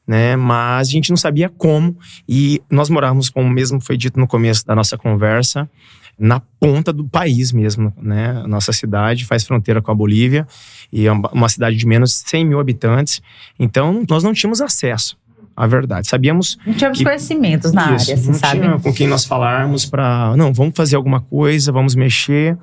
[0.07, 0.35] né?
[0.35, 1.97] Mas a gente não sabia como.
[2.27, 5.69] E nós morávamos, como mesmo foi dito no começo da nossa conversa,
[6.17, 8.41] na ponta do país mesmo, né?
[8.43, 10.47] A nossa cidade faz fronteira com a Bolívia
[10.91, 13.21] e é uma cidade de menos de 100 mil habitantes.
[13.59, 15.17] Então, nós não tínhamos acesso
[15.55, 16.07] à verdade.
[16.07, 18.61] Sabíamos Não tínhamos que- conhecimentos na isso, área, assim, não sabe?
[18.61, 22.57] tinha com quem nós falarmos para, não, vamos fazer alguma coisa, vamos mexer.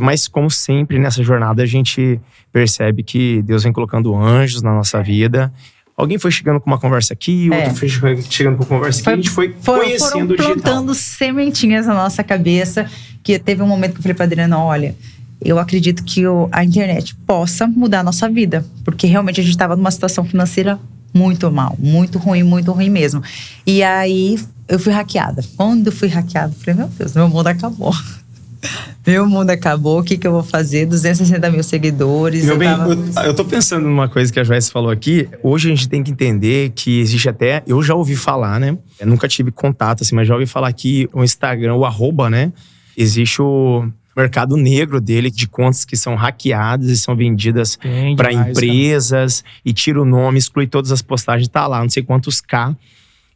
[0.00, 2.20] Mas como sempre nessa jornada a gente
[2.52, 5.52] percebe que Deus vem colocando anjos na nossa vida
[5.96, 7.68] Alguém foi chegando com uma conversa aqui, É.
[7.68, 10.54] outro foi che- chegando com uma conversa aqui, a gente foi, foram conhecendo o digital.
[10.56, 12.84] plantando sementinhas na nossa cabeça,
[13.24, 14.94] que teve um momento que eu falei pra Adriana, olha,
[15.42, 19.74] eu acredito que a internet possa mudar a nossa vida, porque realmente a gente estava
[19.74, 20.78] numa situação financeira
[21.14, 23.22] muito mal, muito ruim, muito ruim mesmo.
[23.66, 25.42] E aí eu fui hackeada.
[25.56, 27.94] Quando eu fui hackeada, falei, meu Deus, meu mundo acabou.
[29.06, 30.86] Meu mundo acabou, o que, que eu vou fazer?
[30.86, 32.44] 260 mil seguidores.
[32.44, 35.28] Meu eu bem, tava- eu, eu tô pensando numa coisa que a Joyce falou aqui.
[35.42, 37.62] Hoje a gente tem que entender que existe até.
[37.66, 38.76] Eu já ouvi falar, né?
[38.98, 42.52] Eu nunca tive contato, assim, mas já ouvi falar que o Instagram, o arroba, né?
[42.96, 47.78] Existe o mercado negro dele, de contas que são hackeadas e são vendidas
[48.16, 48.50] para cara.
[48.50, 52.74] empresas e tira o nome, exclui todas as postagens, tá lá, não sei quantos K.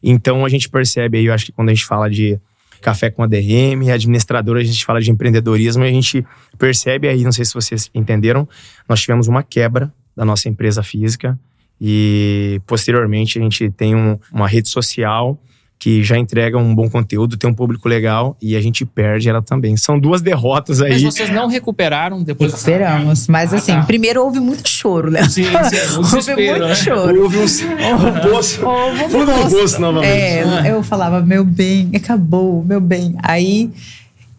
[0.01, 2.39] Então a gente percebe aí, eu acho que quando a gente fala de
[2.81, 6.25] café com ADM, administrador, a gente fala de empreendedorismo, e a gente
[6.57, 8.47] percebe aí, não sei se vocês entenderam,
[8.89, 11.39] nós tivemos uma quebra da nossa empresa física
[11.79, 15.39] e posteriormente a gente tem um- uma rede social
[15.81, 19.41] que já entrega um bom conteúdo, tem um público legal e a gente perde ela
[19.41, 19.75] também.
[19.75, 20.91] São duas derrotas aí.
[20.91, 23.27] Mas vocês não recuperaram depois Recuperamos.
[23.27, 23.81] Mas Ah, assim, tá.
[23.81, 25.27] primeiro houve muito choro, né?
[25.27, 25.51] Sim, sim,
[25.97, 26.75] houve muito né?
[26.75, 27.23] choro.
[27.23, 28.63] Houve um, um poço.
[28.63, 30.07] Houve um poço novamente.
[30.11, 33.15] É, eu falava, meu bem, acabou, meu bem.
[33.23, 33.71] Aí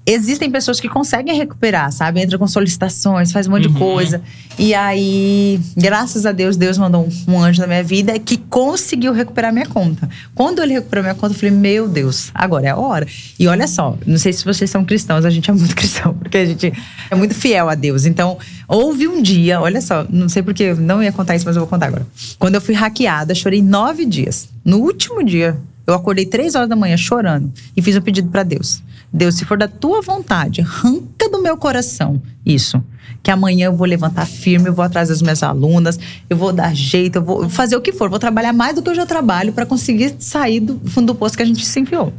[0.04, 2.20] existem pessoas que conseguem recuperar, sabe?
[2.20, 3.72] Entra com solicitações, faz um monte Uhum.
[3.74, 4.22] de coisa.
[4.58, 9.12] E aí, graças a Deus, Deus mandou um, um anjo na minha vida que conseguiu
[9.12, 10.08] recuperar minha conta.
[10.34, 13.06] Quando ele recuperou minha conta, eu falei, meu Deus, agora é a hora.
[13.38, 16.36] E olha só, não sei se vocês são cristãos, a gente é muito cristão, porque
[16.38, 16.72] a gente
[17.10, 18.04] é muito fiel a Deus.
[18.04, 18.36] Então,
[18.68, 21.60] houve um dia, olha só, não sei porque eu não ia contar isso, mas eu
[21.62, 22.06] vou contar agora.
[22.38, 24.48] Quando eu fui hackeada, chorei nove dias.
[24.64, 28.42] No último dia, eu acordei três horas da manhã chorando e fiz um pedido para
[28.42, 28.82] Deus.
[29.12, 32.82] Deus, se for da tua vontade, arranca do meu coração isso.
[33.22, 35.98] Que amanhã eu vou levantar firme, eu vou atrás das minhas alunas,
[36.28, 38.90] eu vou dar jeito, eu vou fazer o que for, vou trabalhar mais do que
[38.90, 42.12] eu já trabalho para conseguir sair do fundo do poço que a gente se enfiou.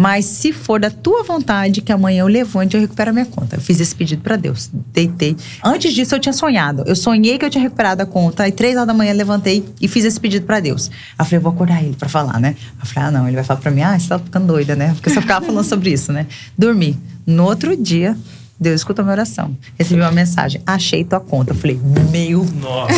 [0.00, 3.26] Mas se for da tua vontade, que amanhã eu levante e eu recupero a minha
[3.26, 3.56] conta.
[3.56, 4.70] Eu fiz esse pedido para Deus.
[4.92, 5.36] Deitei.
[5.64, 6.84] Antes disso, eu tinha sonhado.
[6.86, 8.44] Eu sonhei que eu tinha recuperado a conta.
[8.44, 10.88] Aí, três horas da manhã, levantei e fiz esse pedido para Deus.
[10.88, 12.54] Aí eu falei, eu vou acordar ele para falar, né?
[12.80, 14.94] Eu falei, ah, não, ele vai falar para mim, ah, você tá ficando doida, né?
[14.94, 16.28] Porque eu só ficava falando sobre isso, né?
[16.56, 16.96] Dormi.
[17.26, 18.16] No outro dia,
[18.60, 19.56] Deus escutou minha oração.
[19.78, 21.52] Recebi uma mensagem, achei tua conta.
[21.52, 21.78] Eu falei,
[22.10, 22.92] meu Nossa.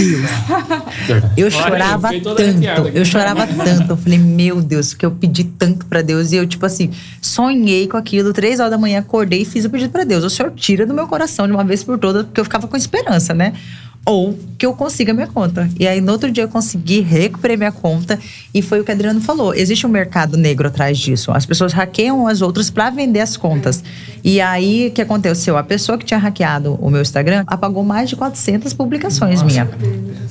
[1.36, 3.90] eu Olha, chorava eu tanto, eu chorava tanto.
[3.90, 6.32] Eu falei, meu Deus, que eu pedi tanto pra Deus.
[6.32, 8.32] E eu, tipo assim, sonhei com aquilo.
[8.32, 10.24] Três horas da manhã, acordei e fiz o pedido pra Deus.
[10.24, 12.76] O Senhor tira do meu coração de uma vez por todas, porque eu ficava com
[12.76, 13.52] esperança, né?
[14.06, 15.68] Ou que eu consiga minha conta.
[15.78, 18.18] E aí, no outro dia, eu consegui, recuperei minha conta.
[18.52, 19.54] E foi o que o Adriano falou.
[19.54, 21.30] Existe um mercado negro atrás disso.
[21.32, 23.84] As pessoas hackeiam as outras pra vender as contas.
[24.24, 25.56] E aí, o que aconteceu?
[25.56, 29.68] A pessoa que tinha hackeado o meu Instagram apagou mais de 400 publicações minhas.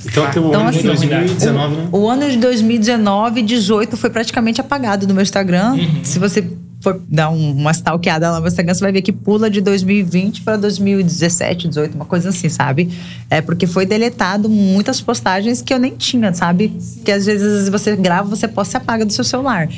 [0.04, 1.88] Então tem o Então, ano de assim, 2019, né?
[1.92, 5.78] O ano de 2019 e 18 foi praticamente apagado do meu Instagram.
[6.02, 6.44] Se você
[6.80, 10.40] for dar um- uma stalkeada lá no Instagram, você vai ver que pula de 2020
[10.42, 12.90] para 2017, 18, uma coisa assim, sabe?
[13.28, 16.72] É porque foi deletado muitas postagens que eu nem tinha, sabe?
[17.04, 19.68] Que às vezes você grava, você posta e apaga do seu celular.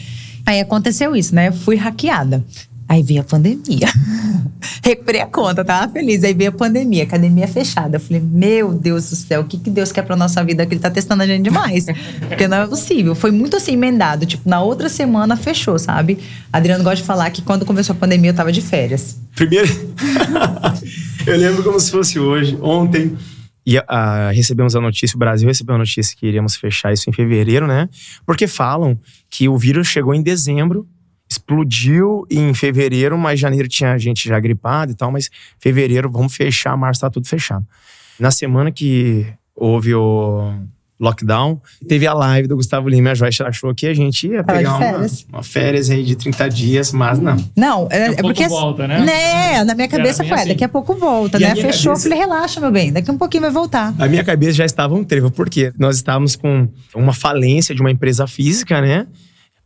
[0.46, 1.48] Aí aconteceu isso, né?
[1.48, 2.44] Eu fui hackeada.
[2.88, 3.88] Aí veio a pandemia.
[4.84, 6.24] Recuperei a conta, tava feliz.
[6.24, 7.96] Aí veio a pandemia, academia fechada.
[7.96, 10.66] Eu falei, meu Deus do céu, o que, que Deus quer pra nossa vida?
[10.66, 11.86] Que ele tá testando a gente demais.
[12.26, 13.14] Porque não é possível.
[13.14, 14.26] Foi muito assim, emendado.
[14.26, 16.18] Tipo, na outra semana fechou, sabe?
[16.52, 19.16] Adriano gosta de falar que quando começou a pandemia eu tava de férias.
[19.36, 19.68] Primeiro,
[21.26, 23.16] eu lembro como se fosse hoje, ontem.
[23.64, 27.12] E ah, recebemos a notícia, o Brasil recebeu a notícia que iríamos fechar isso em
[27.12, 27.88] fevereiro, né?
[28.26, 28.98] Porque falam
[29.30, 30.86] que o vírus chegou em dezembro,
[31.32, 36.76] explodiu em fevereiro, mas janeiro tinha gente já gripada e tal, mas fevereiro vamos fechar,
[36.76, 37.64] março tá tudo fechado.
[38.18, 40.54] Na semana que houve o
[41.00, 44.70] lockdown, teve a live do Gustavo Lima, a Joyce achou que a gente ia pegar
[44.70, 45.26] uma, férias.
[45.32, 47.36] uma férias aí de 30 dias, mas não.
[47.56, 48.46] Não, é, a é pouco porque.
[48.46, 49.00] volta, né?
[49.00, 50.48] Né, na minha cabeça foi, assim.
[50.50, 51.56] daqui a pouco volta, E né?
[51.56, 53.92] Fechou, cabeça- falei, relaxa, meu bem, daqui a um pouquinho vai voltar.
[53.98, 57.90] A minha cabeça já estava um trevo, porque nós estávamos com uma falência de uma
[57.90, 59.08] empresa física, né?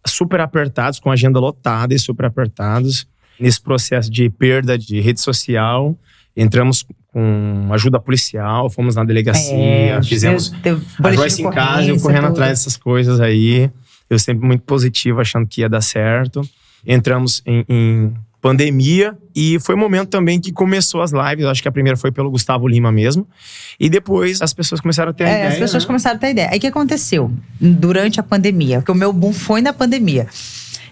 [0.06, 3.06] Super apertados, com agenda lotada e super apertados.
[3.38, 5.96] Nesse processo de perda de rede social,
[6.34, 10.52] entramos com ajuda policial, fomos na delegacia, É, fizemos
[11.02, 12.32] a Joyce em casa, eu correndo tudo.
[12.32, 13.70] atrás dessas coisas aí.
[14.08, 16.42] Eu sempre muito positivo, achando que ia dar certo.
[16.86, 18.14] Entramos em, em
[18.48, 21.44] pandemia e foi um momento também que começou as lives.
[21.46, 23.26] Acho que a primeira foi pelo Gustavo Lima mesmo.
[23.78, 25.48] E depois as pessoas começaram a ter a É, ideia.
[25.48, 25.86] as pessoas né?
[25.86, 26.48] começaram a ter ideia.
[26.50, 27.30] Aí o que aconteceu?
[27.60, 30.26] Durante a pandemia, porque o meu boom foi na pandemia.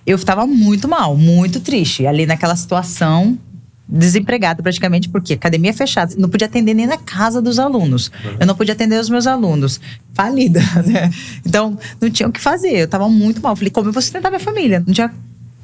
[0.06, 2.06] Eu estava muito mal, muito triste.
[2.06, 3.38] Ali naquela situação
[3.86, 8.10] desempregada praticamente, porque academia fechada, não podia atender nem na casa dos alunos.
[8.40, 9.78] Eu não podia atender os meus alunos.
[10.14, 11.10] Falida, né?
[11.44, 12.72] Então, não tinha o que fazer.
[12.78, 13.54] Eu tava muito mal.
[13.54, 14.82] Falei, como eu vou sustentar minha família?
[14.86, 15.12] Não tinha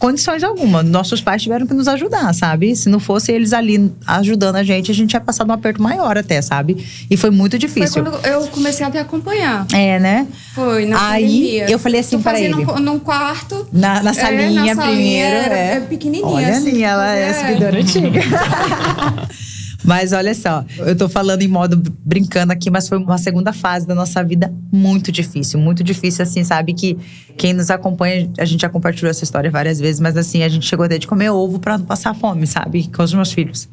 [0.00, 0.82] condições alguma.
[0.82, 2.74] Nossos pais tiveram que nos ajudar, sabe?
[2.74, 6.18] Se não fosse eles ali ajudando a gente, a gente ia passar um aperto maior
[6.18, 6.84] até, sabe?
[7.08, 8.02] E foi muito difícil.
[8.02, 9.66] Foi quando eu comecei a te acompanhar.
[9.72, 10.26] É, né?
[10.54, 11.70] Foi, na Aí pandemia.
[11.70, 12.64] eu falei assim fazia ele.
[12.64, 13.68] Num, num quarto.
[13.72, 15.36] Na, na É, salinha na salinha, primeiro.
[15.36, 15.74] era- é.
[15.76, 17.32] é pequenininha, Olha assim, ali, ela é é.
[17.34, 18.20] seguidora antiga.
[19.82, 23.86] Mas olha só, eu tô falando em modo brincando aqui, mas foi uma segunda fase
[23.86, 26.74] da nossa vida muito difícil, muito difícil, assim, sabe?
[26.74, 26.98] Que
[27.36, 30.66] quem nos acompanha, a gente já compartilhou essa história várias vezes, mas assim, a gente
[30.66, 32.88] chegou até de comer ovo pra não passar fome, sabe?
[32.94, 33.68] Com os meus filhos.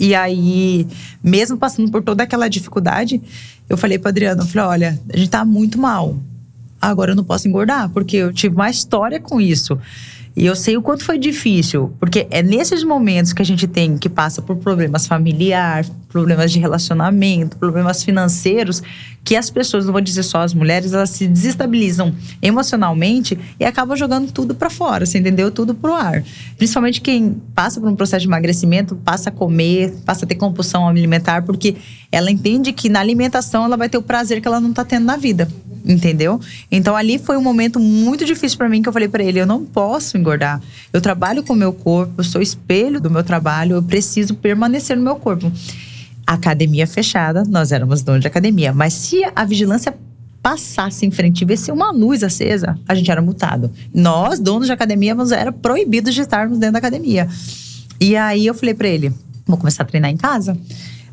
[0.00, 0.86] E aí,
[1.22, 3.20] mesmo passando por toda aquela dificuldade,
[3.68, 6.16] eu falei pro Adriano, eu falei, olha, a gente tá muito mal.
[6.80, 9.78] Agora eu não posso engordar, porque eu tive uma história com isso.
[10.34, 13.98] E eu sei o quanto foi difícil, porque é nesses momentos que a gente tem
[13.98, 18.82] que passa por problemas familiares, problemas de relacionamento, problemas financeiros,
[19.24, 23.96] que as pessoas, não vou dizer só as mulheres, elas se desestabilizam emocionalmente e acabam
[23.96, 25.50] jogando tudo pra fora, você entendeu?
[25.50, 26.22] Tudo pro ar.
[26.58, 30.86] Principalmente quem passa por um processo de emagrecimento, passa a comer, passa a ter compulsão
[30.86, 31.76] alimentar, porque
[32.10, 35.06] ela entende que na alimentação ela vai ter o prazer que ela não tá tendo
[35.06, 35.48] na vida
[35.84, 36.40] entendeu?
[36.70, 39.46] Então ali foi um momento muito difícil para mim que eu falei para ele, eu
[39.46, 40.60] não posso engordar.
[40.92, 44.96] Eu trabalho com o meu corpo, eu sou espelho do meu trabalho, eu preciso permanecer
[44.96, 45.50] no meu corpo.
[46.26, 49.94] Academia fechada, nós éramos donos de academia, mas se a vigilância
[50.42, 53.70] passasse em frente e visse uma luz acesa, a gente era multado.
[53.94, 57.28] Nós, donos de academia, nós era proibidos de estarmos dentro da academia.
[58.00, 59.12] E aí eu falei para ele,
[59.46, 60.56] vou começar a treinar em casa.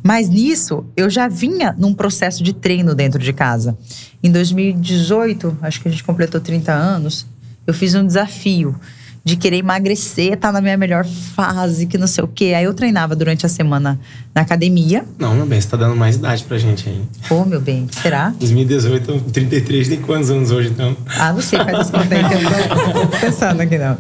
[0.02, 3.78] Mas nisso, eu já vinha num processo de treino dentro de casa.
[4.24, 7.28] Em 2018, acho que a gente completou 30 anos,
[7.68, 8.76] eu fiz um desafio
[9.24, 12.54] de querer emagrecer, estar na minha melhor fase, que não sei o quê.
[12.56, 14.00] Aí eu treinava durante a semana
[14.34, 15.06] na academia.
[15.18, 17.02] Não, meu bem, você tá dando mais idade pra gente aí.
[17.30, 18.34] Ô, meu bem, será?
[18.40, 20.96] 2018, eu 33, tem quantos anos hoje, então?
[21.18, 22.24] Ah, não sei, faz as contas aí
[22.94, 23.98] eu tô pensando aqui, não.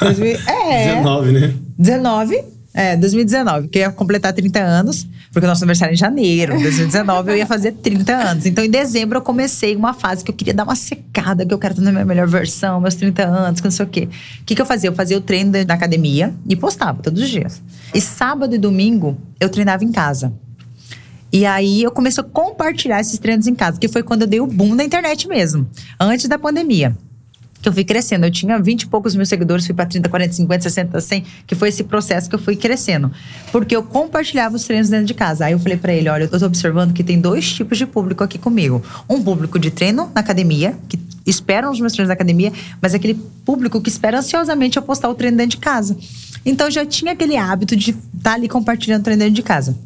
[0.00, 0.94] 2000 é.
[0.94, 1.54] 19, né?
[1.78, 2.55] 19?
[2.78, 6.54] É, 2019, que eu ia completar 30 anos, porque o nosso aniversário é em janeiro.
[6.54, 8.44] Em 2019 eu ia fazer 30 anos.
[8.44, 11.58] Então, em dezembro, eu comecei uma fase que eu queria dar uma secada, que eu
[11.58, 14.10] quero estar na minha melhor versão, meus 30 anos, que não sei o quê.
[14.42, 14.90] O que, que eu fazia?
[14.90, 17.62] Eu fazia o treino da academia e postava todos os dias.
[17.94, 20.30] E sábado e domingo, eu treinava em casa.
[21.32, 24.40] E aí eu comecei a compartilhar esses treinos em casa, que foi quando eu dei
[24.40, 25.66] o boom da internet mesmo,
[25.98, 26.94] antes da pandemia.
[27.60, 28.26] Que eu fui crescendo.
[28.26, 31.54] Eu tinha 20 e poucos mil seguidores, fui para 30, 40, 50, 60, 100, que
[31.54, 33.10] foi esse processo que eu fui crescendo.
[33.50, 35.46] Porque eu compartilhava os treinos dentro de casa.
[35.46, 38.22] Aí eu falei para ele: olha, eu tô observando que tem dois tipos de público
[38.22, 38.82] aqui comigo.
[39.08, 43.14] Um público de treino na academia, que esperam os meus treinos na academia, mas aquele
[43.44, 45.96] público que espera ansiosamente eu postar o treino dentro de casa.
[46.44, 49.76] Então já tinha aquele hábito de estar ali compartilhando o treino dentro de casa.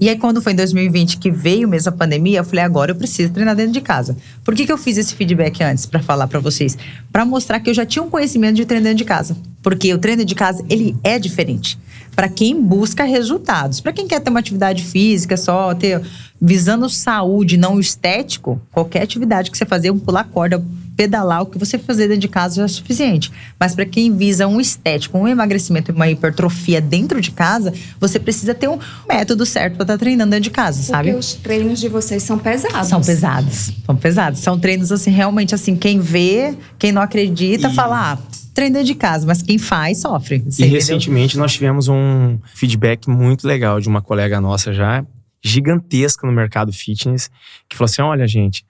[0.00, 2.96] E aí, quando foi em 2020 que veio mesmo a pandemia, eu falei: agora eu
[2.96, 4.16] preciso treinar dentro de casa.
[4.44, 6.76] Por que, que eu fiz esse feedback antes para falar para vocês?
[7.12, 9.36] Para mostrar que eu já tinha um conhecimento de treino dentro de casa.
[9.62, 11.78] Porque o treino de casa, ele é diferente.
[12.14, 13.80] Para quem busca resultados.
[13.80, 16.02] Para quem quer ter uma atividade física, só ter
[16.40, 20.64] visando saúde, não estético, qualquer atividade que você fazer, um pular corda,
[20.98, 23.30] pedalar, o que você fazer dentro de casa já é suficiente.
[23.58, 28.18] Mas para quem visa um estético, um emagrecimento e uma hipertrofia dentro de casa, você
[28.18, 31.10] precisa ter um método certo para estar treinando dentro de casa, sabe?
[31.10, 32.88] Porque os treinos de vocês são pesados.
[32.88, 34.40] São pesados, são pesados.
[34.40, 38.18] São treinos assim, realmente assim, quem vê, quem não acredita, fala, ah,
[38.52, 40.38] treino dentro de casa, mas quem faz sofre.
[40.38, 40.72] E entendeu?
[40.72, 45.06] recentemente nós tivemos um feedback muito legal de uma colega nossa já,
[45.40, 47.30] gigantesca no mercado fitness,
[47.68, 48.66] que falou assim: olha, gente.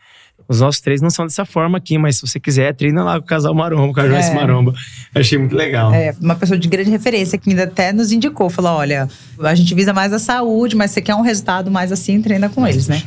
[0.48, 3.24] Os nossos três não são dessa forma aqui, mas se você quiser, treina lá com
[3.24, 4.34] o casal Maromba, com a Joyce É.
[4.34, 4.74] Maromba.
[5.14, 5.92] Achei muito legal.
[5.92, 9.08] É, uma pessoa de grande referência que ainda até nos indicou, falou: olha,
[9.40, 12.66] a gente visa mais a saúde, mas você quer um resultado mais assim, treina com
[12.66, 13.02] eles, né?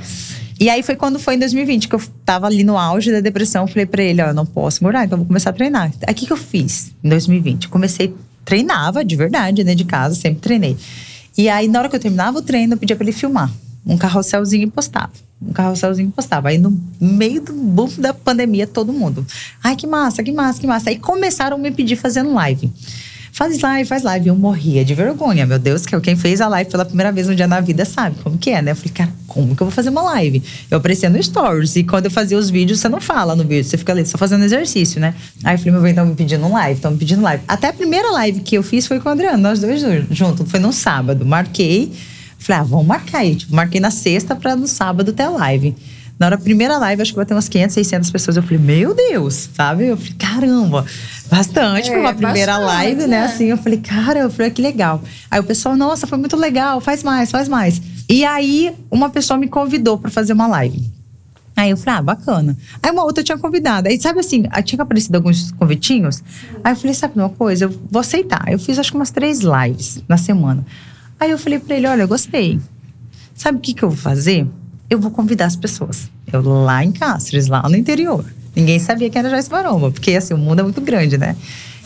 [0.60, 3.66] E aí foi quando foi em 2020 que eu tava ali no auge da depressão,
[3.66, 5.92] falei pra ele, ó, eu não posso engordar, então vou começar a treinar.
[6.06, 7.68] Aí o que, que eu fiz em 2020?
[7.68, 8.14] Comecei,
[8.46, 10.78] treinava de verdade, dentro de casa, sempre treinei.
[11.36, 13.50] E aí, na hora que eu terminava o treino, eu pedia pra ele filmar.
[13.84, 15.10] Um carrosselzinho e postava.
[15.42, 16.50] Um carrosselzinho postava.
[16.50, 19.26] Aí, no meio do boom da pandemia, todo mundo.
[19.64, 20.90] Ai, que massa, que massa, que massa.
[20.90, 22.72] Aí começaram a me pedir fazendo live.
[23.32, 24.28] Faz live, faz live.
[24.28, 27.34] Eu morria de vergonha, meu Deus, que quem fez a live pela primeira vez um
[27.34, 28.72] dia na vida sabe como que é, né?
[28.72, 30.44] Eu falei, cara, como que eu vou fazer uma live?
[30.70, 33.64] Eu aparecia no Stories e quando eu fazia os vídeos, você não fala no vídeo,
[33.64, 35.16] você fica ali só fazendo exercício, né?
[35.44, 37.42] Aí eu falei, meu bem, estão me pedindo live, estão me pedindo live.
[37.48, 40.52] Até a primeira live que eu fiz foi com o Adriano, nós dois juntos.
[40.52, 41.26] Foi num sábado.
[41.26, 41.92] Marquei,
[42.44, 43.36] falei, ah, vamos marcar aí.
[43.36, 45.76] Tipo, marquei na sexta pra no sábado ter a live.
[46.20, 48.38] Na hora da primeira live, acho que vai ter umas 500, 600 pessoas.
[48.38, 49.88] Eu falei, meu Deus, sabe?
[49.88, 50.86] Eu falei, caramba.
[51.30, 53.18] Bastante, É, foi uma primeira bastante, live, né?
[53.18, 53.24] é.
[53.24, 55.02] Assim, eu falei, cara, eu falei, que legal.
[55.32, 57.82] Aí o pessoal, nossa, foi muito legal, faz mais, faz mais.
[58.08, 60.88] E aí, uma pessoa me convidou pra fazer uma live.
[61.56, 62.58] Aí eu falei, ah, bacana.
[62.84, 63.88] Aí uma outra tinha convidado.
[63.88, 66.22] Aí, sabe assim, aí tinha aparecido alguns convitinhos.
[66.64, 67.66] Aí eu falei, sabe uma coisa?
[67.66, 68.44] Eu vou aceitar.
[68.48, 70.66] Eu fiz acho que umas três lives na semana.
[71.22, 72.60] Aí eu falei pra ele, olha, eu gostei.
[73.36, 74.48] Sabe o que, que eu vou fazer?
[74.90, 76.10] Eu vou convidar as pessoas.
[76.34, 78.26] Eu lá em Cáceres, lá no interior.
[78.56, 81.36] Ninguém sabia quem era Joyce Maromba, porque assim, o mundo é muito grande, né?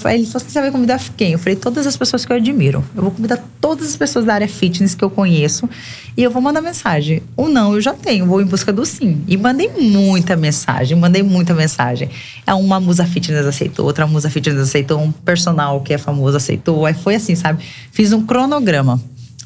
[0.06, 1.34] Aí ele falou você vai convidar quem?
[1.34, 2.82] Eu falei, todas as pessoas que eu admiro.
[2.96, 5.70] Eu vou convidar todas as pessoas da área fitness que eu conheço
[6.16, 7.22] e eu vou mandar mensagem.
[7.36, 9.22] O não eu já tenho, vou em busca do sim.
[9.28, 12.10] E mandei muita mensagem, mandei muita mensagem.
[12.48, 16.86] É uma musa fitness aceitou, outra musa fitness aceitou, um personal que é famoso aceitou.
[16.86, 17.66] Aí foi assim, sabe?
[17.92, 19.02] Fiz um cronograma,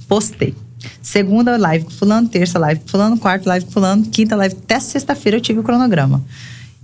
[0.09, 0.53] postei.
[1.01, 4.55] Segunda live com fulano, terça live com fulano, quarta live com fulano, quinta live.
[4.61, 6.21] Até sexta-feira eu tive o cronograma.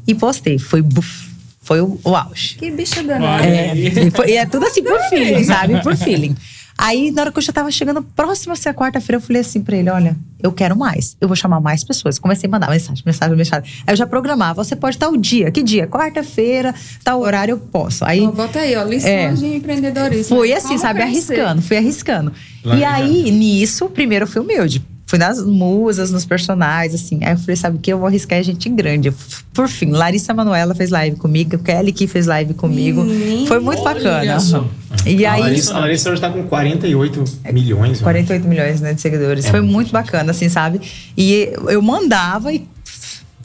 [0.07, 0.59] E postei.
[0.59, 1.29] Foi buf,
[1.61, 2.55] foi o, o auge.
[2.55, 3.43] Que bicha danada.
[3.43, 5.81] Olha É, e, foi- e é tudo assim por feeling, sabe?
[5.81, 6.35] Por feeling.
[6.77, 9.41] Aí, na hora que eu já tava chegando próxima a ser a quarta-feira, eu falei
[9.41, 11.15] assim pra ele: olha, eu quero mais.
[11.21, 12.19] Eu vou chamar mais pessoas.
[12.19, 13.71] Comecei a mandar mensagem, mensagem, mensagem.
[13.87, 15.51] Aí eu já programava, você pode estar o dia.
[15.51, 15.87] Que dia?
[15.87, 18.03] Quarta-feira, tal horário eu posso.
[18.03, 20.35] Aí Ó, bota aí, ó, lições de empreendedorismo.
[20.35, 21.01] foi assim, Como sabe?
[21.01, 22.33] Arriscando, fui arriscando.
[22.63, 22.93] Lá e já.
[22.93, 24.83] aí, nisso, primeiro eu fui humilde.
[25.07, 27.19] Fui nas musas, nos personagens, assim.
[27.23, 27.93] Aí eu falei, sabe o que?
[27.93, 29.13] Eu vou arriscar a gente grande.
[29.53, 33.03] Por fim, Larissa Manoela fez live comigo, Kelly que fez live comigo.
[33.03, 33.47] Menina.
[33.47, 34.17] Foi muito bacana.
[34.19, 34.65] Olha.
[35.05, 38.01] E a, aí, Larissa, a Larissa hoje tá com 48 milhões.
[38.01, 38.03] ó.
[38.03, 39.47] 48 milhões né, de seguidores.
[39.47, 40.81] Foi muito bacana, assim, sabe?
[41.15, 42.67] E eu mandava e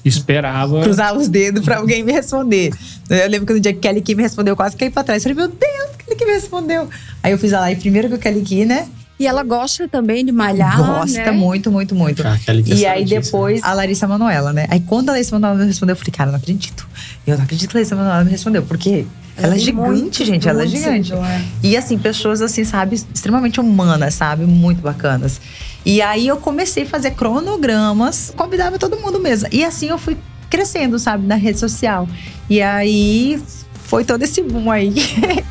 [0.03, 0.83] Esperava.
[0.83, 2.73] cruzava os dedos pra alguém me responder.
[3.11, 5.25] Eu lembro que no dia que Kelly Key me respondeu, eu quase caí pra trás.
[5.25, 6.89] Eu falei, meu Deus, Kelly Key me respondeu.
[7.23, 8.89] Aí eu fiz a live primeiro com a Kelly Key, né?
[9.21, 11.31] E ela gosta também de malhar, Gosta né?
[11.31, 12.27] muito, muito, muito.
[12.27, 13.21] Ah, é e aí saudíssima.
[13.21, 14.67] depois a Larissa Manoela, né?
[14.71, 16.89] Aí quando a Larissa Manoela me respondeu, eu falei, cara, eu não acredito.
[17.27, 19.05] Eu não acredito que a Larissa Manoela me respondeu, porque
[19.37, 21.13] ela, é tem gigante, muito, gente, ela é muito gigante.
[21.13, 21.45] é.
[21.63, 24.47] E assim, pessoas assim, sabe, extremamente humanas, sabe?
[24.47, 25.39] Muito bacanas.
[25.85, 29.49] E aí eu comecei a fazer cronogramas, convidava todo mundo mesmo.
[29.53, 30.17] E assim eu fui
[30.49, 32.09] crescendo, sabe, na rede social.
[32.49, 33.39] E aí
[33.85, 34.95] foi todo esse boom aí.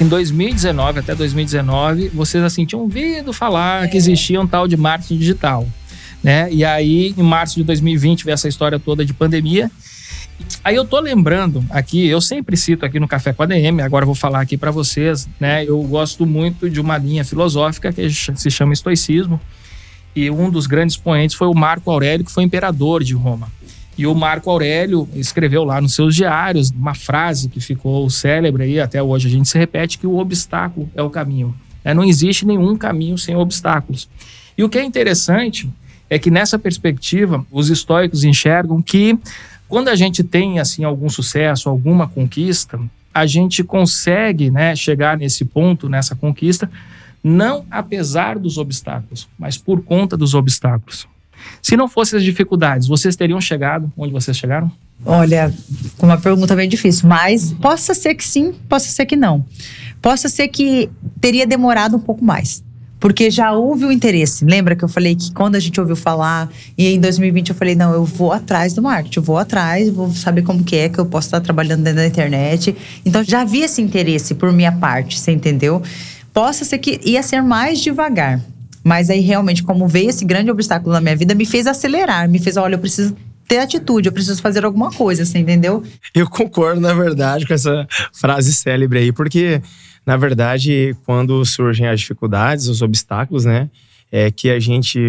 [0.00, 5.18] Em 2019 até 2019, vocês assim tinham ouvido falar que existia um tal de marketing
[5.18, 5.68] digital,
[6.22, 6.50] né?
[6.50, 9.70] E aí, em março de 2020, veio essa história toda de pandemia.
[10.64, 14.06] Aí eu tô lembrando aqui, eu sempre cito aqui no Café com a DM, agora
[14.06, 15.66] vou falar aqui para vocês, né?
[15.66, 19.38] Eu gosto muito de uma linha filosófica que se chama estoicismo.
[20.16, 23.52] E um dos grandes expoentes foi o Marco Aurélio, que foi imperador de Roma.
[23.98, 28.80] E o Marco Aurélio escreveu lá nos seus diários uma frase que ficou célebre aí,
[28.80, 31.54] até hoje a gente se repete, que o obstáculo é o caminho.
[31.84, 34.08] É, não existe nenhum caminho sem obstáculos.
[34.56, 35.68] E o que é interessante
[36.08, 39.18] é que nessa perspectiva, os estoicos enxergam que
[39.68, 42.80] quando a gente tem assim algum sucesso, alguma conquista,
[43.14, 46.70] a gente consegue né, chegar nesse ponto, nessa conquista,
[47.22, 51.06] não apesar dos obstáculos, mas por conta dos obstáculos.
[51.62, 54.70] Se não fossem as dificuldades, vocês teriam chegado onde vocês chegaram?
[55.04, 55.52] Olha,
[55.98, 59.44] uma pergunta bem difícil, mas possa ser que sim, possa ser que não.
[60.02, 62.62] Possa ser que teria demorado um pouco mais.
[62.98, 64.44] Porque já houve o interesse.
[64.44, 67.74] Lembra que eu falei que quando a gente ouviu falar, e em 2020 eu falei,
[67.74, 70.98] não, eu vou atrás do marketing, eu vou atrás, vou saber como que é, que
[70.98, 72.76] eu posso estar trabalhando dentro da internet.
[73.04, 75.82] Então já havia esse interesse por minha parte, você entendeu?
[76.30, 78.38] Possa ser que ia ser mais devagar.
[78.82, 82.38] Mas aí realmente, como veio esse grande obstáculo na minha vida, me fez acelerar, me
[82.38, 83.16] fez, olha, eu preciso
[83.46, 85.82] ter atitude, eu preciso fazer alguma coisa, você entendeu?
[86.14, 89.60] Eu concordo, na verdade, com essa frase célebre aí, porque,
[90.06, 93.68] na verdade, quando surgem as dificuldades, os obstáculos, né,
[94.12, 95.00] é que a gente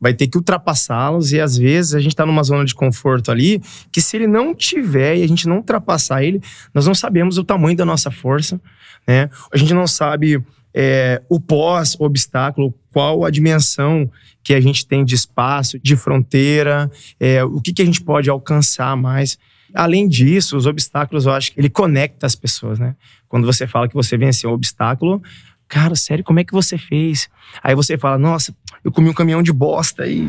[0.00, 3.60] vai ter que ultrapassá-los e às vezes a gente está numa zona de conforto ali
[3.90, 6.40] que se ele não tiver e a gente não ultrapassar ele,
[6.72, 8.60] nós não sabemos o tamanho da nossa força,
[9.06, 9.28] né?
[9.52, 10.40] A gente não sabe
[10.74, 14.10] é, o pós-obstáculo, qual a dimensão
[14.42, 16.90] que a gente tem de espaço, de fronteira,
[17.20, 19.38] é, o que, que a gente pode alcançar mais.
[19.72, 22.96] Além disso, os obstáculos, eu acho que ele conecta as pessoas, né?
[23.28, 25.22] Quando você fala que você venceu um obstáculo,
[25.68, 27.28] cara, sério, como é que você fez?
[27.62, 30.28] Aí você fala, nossa, eu comi um caminhão de bosta e,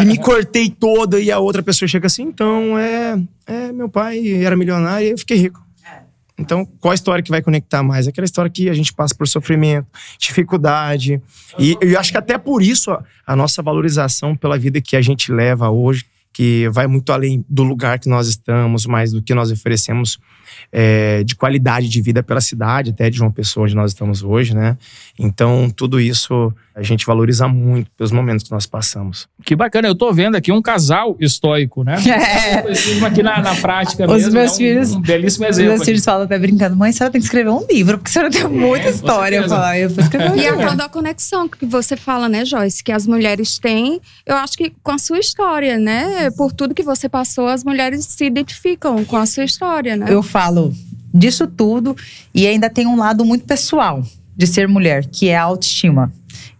[0.00, 1.18] e me cortei toda.
[1.18, 5.18] E a outra pessoa chega assim, então, é, é meu pai era milionário e eu
[5.18, 5.60] fiquei rico.
[6.40, 8.08] Então, qual a história que vai conectar mais?
[8.08, 9.86] Aquela história que a gente passa por sofrimento,
[10.18, 11.20] dificuldade.
[11.58, 15.02] E eu acho que até por isso a, a nossa valorização pela vida que a
[15.02, 19.34] gente leva hoje, que vai muito além do lugar que nós estamos, mas do que
[19.34, 20.18] nós oferecemos
[20.72, 24.54] é, de qualidade de vida pela cidade, até de João Pessoa, onde nós estamos hoje,
[24.54, 24.76] né?
[25.18, 29.28] Então, tudo isso a gente valoriza muito pelos momentos que nós passamos.
[29.44, 31.96] Que bacana, eu tô vendo aqui um casal estoico, né?
[32.10, 33.04] É.
[33.06, 35.70] aqui na, na prática Os mesmo, meus é um, filhos, um belíssimo exemplo.
[35.72, 38.08] Os meus filhos falam até brincando, mãe, a senhora tem que escrever um livro, porque
[38.08, 39.36] a senhora tem muita É, história.
[39.36, 40.66] Eu falo, "Ah, eu vou escrever um E a livro.
[40.66, 42.82] tal da conexão que você fala, né, Joyce?
[42.82, 46.19] Que as mulheres têm, eu acho que com a sua história, né?
[46.36, 50.06] Por tudo que você passou, as mulheres se identificam com a sua história, né?
[50.08, 50.74] Eu falo
[51.14, 51.96] disso tudo
[52.34, 54.02] e ainda tem um lado muito pessoal
[54.36, 56.12] de ser mulher, que é a autoestima.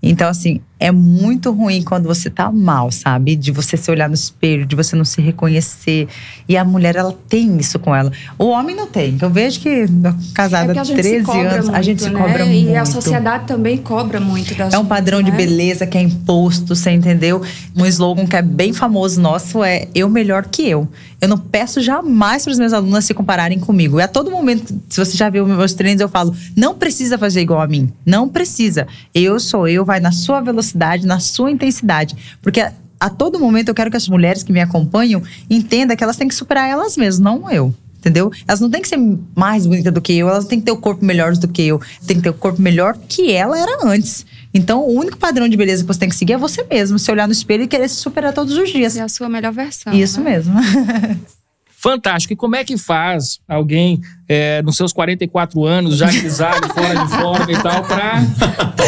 [0.02, 3.37] Então, assim, é muito ruim quando você tá mal, sabe?
[3.37, 6.09] De você se olhar no espelho, de você não se reconhecer.
[6.49, 8.11] E a mulher, ela tem isso com ela.
[8.39, 9.16] O homem não tem.
[9.20, 12.03] Eu vejo que É casada há a gente 13 se cobra anos, muito, a gente
[12.03, 12.18] se né?
[12.18, 12.76] cobra E muito.
[12.76, 15.37] a sociedade também cobra muito da É um padrão de né?
[15.37, 17.43] beleza que é imposto, você entendeu?
[17.76, 20.89] Um slogan que é bem famoso nosso é eu melhor que eu.
[21.20, 24.01] Eu não peço jamais para os meus alunos se compararem comigo.
[24.01, 27.43] E a todo momento, se você já viu meus treinos, eu falo: não precisa fazer
[27.43, 27.93] igual a mim.
[28.07, 28.87] Não precisa.
[29.14, 32.16] Eu sou eu, vai na sua velocidade, na sua intensidade.
[32.43, 32.61] Porque
[32.99, 36.29] a todo momento eu quero que as mulheres que me acompanham entendam que elas têm
[36.29, 37.75] que superar elas mesmas, não eu.
[37.99, 38.33] Entendeu?
[38.49, 38.99] Elas não têm que ser
[39.37, 41.79] mais bonitas do que eu, elas têm que ter o corpo melhor do que eu,
[42.07, 44.25] tem que ter o corpo melhor que ela era antes.
[44.55, 47.11] Então, o único padrão de beleza que você tem que seguir é você mesmo, se
[47.11, 48.97] olhar no espelho e querer se superar todos os dias.
[48.97, 49.93] É a sua melhor versão.
[49.93, 50.31] Isso né?
[50.31, 50.55] mesmo.
[51.81, 52.35] Fantástico.
[52.35, 57.11] E como é que faz alguém é, nos seus 44 anos, já grisalho, fora de
[57.11, 58.20] forma e tal, pra,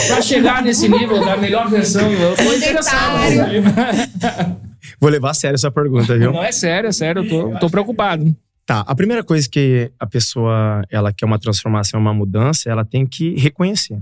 [0.08, 2.12] pra chegar nesse nível da melhor versão?
[2.12, 3.16] Eu tô interessado.
[5.00, 6.32] Vou levar a sério essa pergunta, viu?
[6.32, 7.24] Não é sério, é sério.
[7.24, 8.36] Eu tô, tô preocupado.
[8.66, 13.06] Tá, a primeira coisa que a pessoa, ela quer uma transformação, uma mudança, ela tem
[13.06, 13.98] que reconhecer.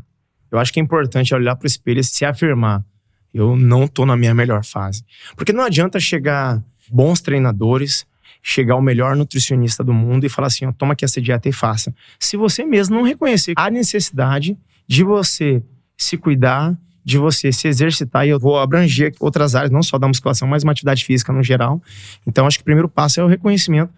[0.51, 2.85] Eu acho que é importante olhar pro espelho e se afirmar.
[3.33, 5.05] Eu não tô na minha melhor fase.
[5.37, 6.61] Porque não adianta chegar
[6.91, 8.05] bons treinadores,
[8.43, 11.53] chegar o melhor nutricionista do mundo e falar assim, ó, toma aqui essa dieta e
[11.53, 11.95] faça.
[12.19, 15.63] Se você mesmo não reconhecer a necessidade de você
[15.97, 20.07] se cuidar, de você se exercitar, e eu vou abranger outras áreas, não só da
[20.09, 21.83] musculação, mas uma atividade física no geral.
[22.27, 23.93] Então, acho que o primeiro passo é o reconhecimento.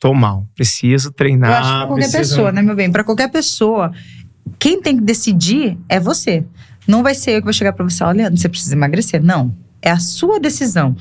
[0.00, 1.50] Tô mal, preciso treinar.
[1.50, 2.90] Eu acho que pra qualquer preciso- pessoa, né, meu bem?
[2.90, 3.92] Pra qualquer pessoa,
[4.58, 6.44] quem tem que decidir é você.
[6.86, 9.22] Não vai ser eu que vou chegar pra você, olha, você precisa emagrecer.
[9.22, 9.54] Não.
[9.82, 10.96] É a sua decisão.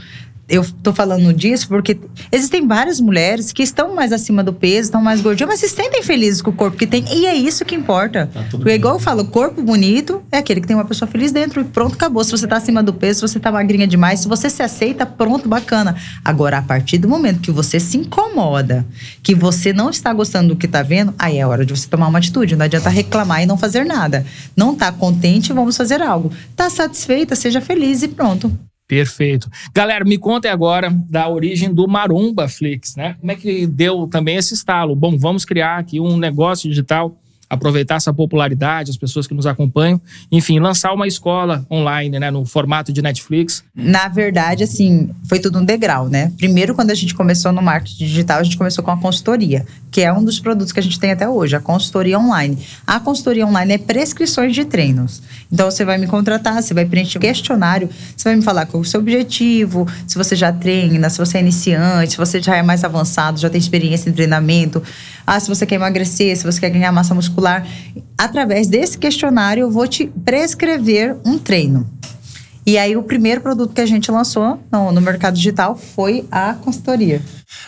[0.50, 2.00] Eu tô falando disso porque
[2.32, 6.02] existem várias mulheres que estão mais acima do peso, estão mais gordinhas, mas se sentem
[6.02, 7.04] felizes com o corpo que tem.
[7.14, 8.30] E é isso que importa.
[8.50, 11.60] Porque, igual eu falo, corpo bonito é aquele que tem uma pessoa feliz dentro.
[11.60, 12.24] E pronto, acabou.
[12.24, 15.06] Se você tá acima do peso, se você tá magrinha demais, se você se aceita,
[15.06, 15.98] pronto, bacana.
[16.24, 18.86] Agora, a partir do momento que você se incomoda,
[19.22, 22.08] que você não está gostando do que tá vendo, aí é hora de você tomar
[22.08, 22.56] uma atitude.
[22.56, 24.26] Não adianta reclamar e não fazer nada.
[24.56, 26.32] Não tá contente, vamos fazer algo.
[26.56, 28.50] Tá satisfeita, seja feliz e pronto.
[28.88, 29.50] Perfeito.
[29.74, 33.18] Galera, me contem agora da origem do Maromba Flix, né?
[33.20, 34.96] Como é que deu também esse estalo?
[34.96, 37.18] Bom, vamos criar aqui um negócio digital,
[37.50, 42.46] aproveitar essa popularidade, as pessoas que nos acompanham, enfim, lançar uma escola online, né, no
[42.46, 43.64] formato de Netflix.
[43.74, 46.32] Na verdade, assim, foi tudo um degrau, né?
[46.38, 50.02] Primeiro, quando a gente começou no marketing digital, a gente começou com a consultoria, que
[50.02, 52.58] é um dos produtos que a gente tem até hoje, a consultoria online.
[52.86, 55.22] A consultoria online é prescrições de treinos.
[55.52, 58.84] Então, você vai me contratar, você vai preencher um questionário, você vai me falar qual
[58.84, 62.58] é o seu objetivo, se você já treina, se você é iniciante, se você já
[62.58, 64.84] é mais avançado, já tem experiência em treinamento,
[65.26, 67.37] ah, se você quer emagrecer, se você quer ganhar massa muscular.
[68.18, 71.88] Através desse questionário, eu vou te prescrever um treino.
[72.66, 76.54] E aí, o primeiro produto que a gente lançou no, no mercado digital foi a
[76.54, 77.22] consultoria.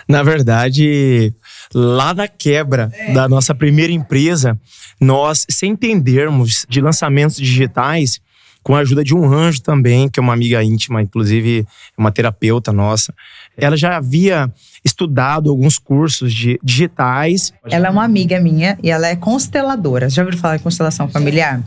[0.07, 1.33] Na verdade,
[1.73, 4.59] lá na quebra da nossa primeira empresa,
[4.99, 8.19] nós, sem entendermos de lançamentos digitais,
[8.61, 11.65] com a ajuda de um anjo também, que é uma amiga íntima, inclusive
[11.97, 13.13] uma terapeuta nossa,
[13.61, 14.51] ela já havia
[14.83, 17.53] estudado alguns cursos de digitais.
[17.69, 20.09] Ela é uma amiga minha e ela é consteladora.
[20.09, 21.63] Já ouviram falar em constelação familiar?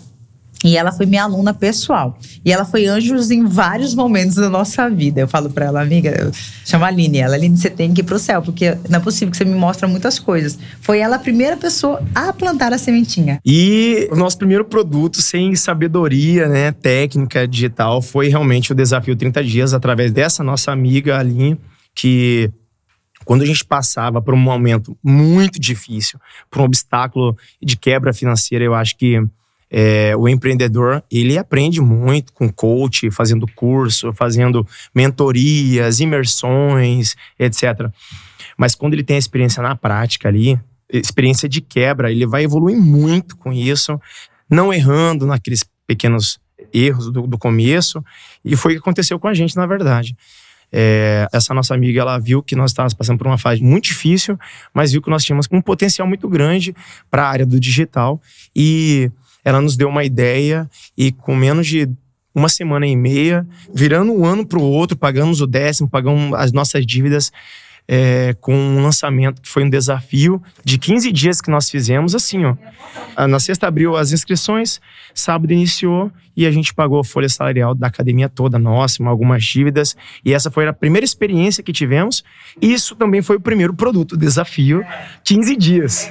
[0.65, 2.17] E ela foi minha aluna pessoal.
[2.45, 5.21] E ela foi anjos em vários momentos da nossa vida.
[5.21, 6.31] Eu falo pra ela, amiga, eu
[6.65, 7.19] chamo a Aline.
[7.19, 9.55] Ela, Aline, você tem que ir pro céu, porque não é possível que você me
[9.55, 10.59] mostre muitas coisas.
[10.81, 13.41] Foi ela a primeira pessoa a plantar a sementinha.
[13.45, 19.43] E o nosso primeiro produto, sem sabedoria, né, técnica digital, foi realmente o Desafio 30
[19.43, 21.59] Dias, através dessa nossa amiga Aline,
[21.95, 22.51] que
[23.25, 26.19] quando a gente passava por um momento muito difícil,
[26.51, 29.23] por um obstáculo de quebra financeira, eu acho que
[29.75, 37.89] é, o empreendedor, ele aprende muito com coach, fazendo curso, fazendo mentorias, imersões, etc.
[38.57, 40.61] Mas quando ele tem a experiência na prática ali,
[40.93, 43.99] experiência de quebra, ele vai evoluir muito com isso,
[44.49, 46.39] não errando naqueles pequenos
[46.71, 48.05] erros do, do começo.
[48.45, 50.15] E foi o que aconteceu com a gente, na verdade.
[50.73, 54.39] É, essa nossa amiga, ela viu que nós estávamos passando por uma fase muito difícil,
[54.73, 56.75] mas viu que nós tínhamos um potencial muito grande
[57.11, 58.21] para a área do digital
[58.57, 59.11] e
[59.45, 61.89] ela nos deu uma ideia e com menos de
[62.35, 66.51] uma semana e meia, virando um ano para o outro, pagamos o décimo, pagamos as
[66.53, 67.31] nossas dívidas,
[67.87, 72.45] é, com um lançamento que foi um desafio de 15 dias que nós fizemos, assim,
[72.45, 72.57] ó.
[73.27, 74.81] Na sexta abriu as inscrições,
[75.13, 79.97] sábado iniciou e a gente pagou a folha salarial da academia toda nossa, algumas dívidas.
[80.25, 82.23] E essa foi a primeira experiência que tivemos.
[82.61, 84.85] Isso também foi o primeiro produto, desafio,
[85.25, 86.11] 15 dias.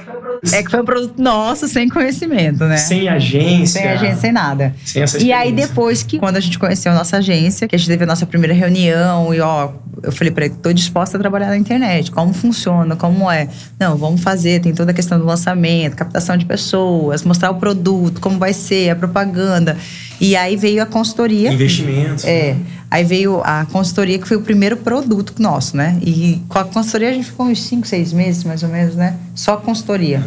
[0.52, 2.76] É que foi um produto nosso, sem conhecimento, né?
[2.76, 3.80] Sem agência.
[3.80, 4.74] Sem agência, sem nada.
[4.84, 7.78] Sem essa e aí, depois que, quando a gente conheceu a nossa agência, que a
[7.78, 11.20] gente teve a nossa primeira reunião, e ó, eu falei pra ele, tô disposta a
[11.20, 13.48] trabalhar na internet, como funciona, como é.
[13.78, 18.20] Não, vamos fazer, tem toda a questão do lançamento, captação de pessoas, mostrar o produto,
[18.20, 19.76] como vai ser, a propaganda.
[20.22, 21.52] E aí veio a consultoria.
[21.52, 22.24] Investimentos.
[22.24, 22.56] É.
[22.88, 25.98] Aí veio a consultoria, que foi o primeiro produto nosso, né?
[26.00, 29.16] E com a consultoria a gente ficou uns 5, 6 meses, mais ou menos, né?
[29.34, 30.22] Só consultoria.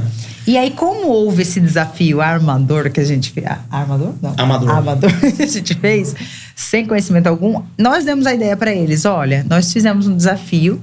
[0.45, 3.47] E aí, como houve esse desafio armador que a gente fez.
[3.71, 4.13] Armador?
[4.21, 4.35] Não.
[4.37, 4.69] Amador.
[4.69, 6.13] Amador que a gente fez,
[6.53, 10.81] sem conhecimento algum, nós demos a ideia para eles: olha, nós fizemos um desafio.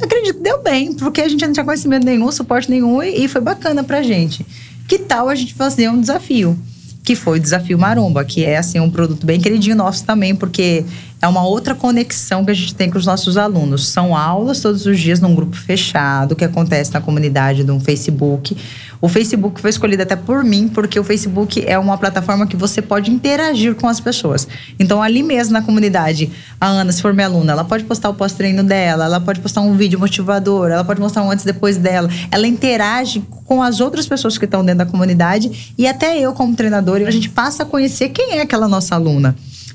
[0.00, 3.28] Acredito que deu bem, porque a gente não tinha conhecimento nenhum, suporte nenhum, e, e
[3.28, 4.46] foi bacana pra gente.
[4.86, 6.56] Que tal a gente fazer um desafio?
[7.04, 10.84] Que foi o Desafio Maromba, que é assim um produto bem queridinho nosso também, porque
[11.24, 13.88] é uma outra conexão que a gente tem com os nossos alunos.
[13.88, 18.54] São aulas todos os dias num grupo fechado que acontece na comunidade do Facebook.
[19.00, 22.82] O Facebook foi escolhido até por mim, porque o Facebook é uma plataforma que você
[22.82, 24.46] pode interagir com as pessoas.
[24.78, 28.14] Então, ali mesmo na comunidade, a Ana, se for minha aluna, ela pode postar o
[28.14, 31.78] pós-treino dela, ela pode postar um vídeo motivador, ela pode mostrar um antes e depois
[31.78, 32.10] dela.
[32.30, 36.54] Ela interage com as outras pessoas que estão dentro da comunidade e até eu, como
[36.54, 39.34] treinador, a gente passa a conhecer quem é aquela nossa aluna.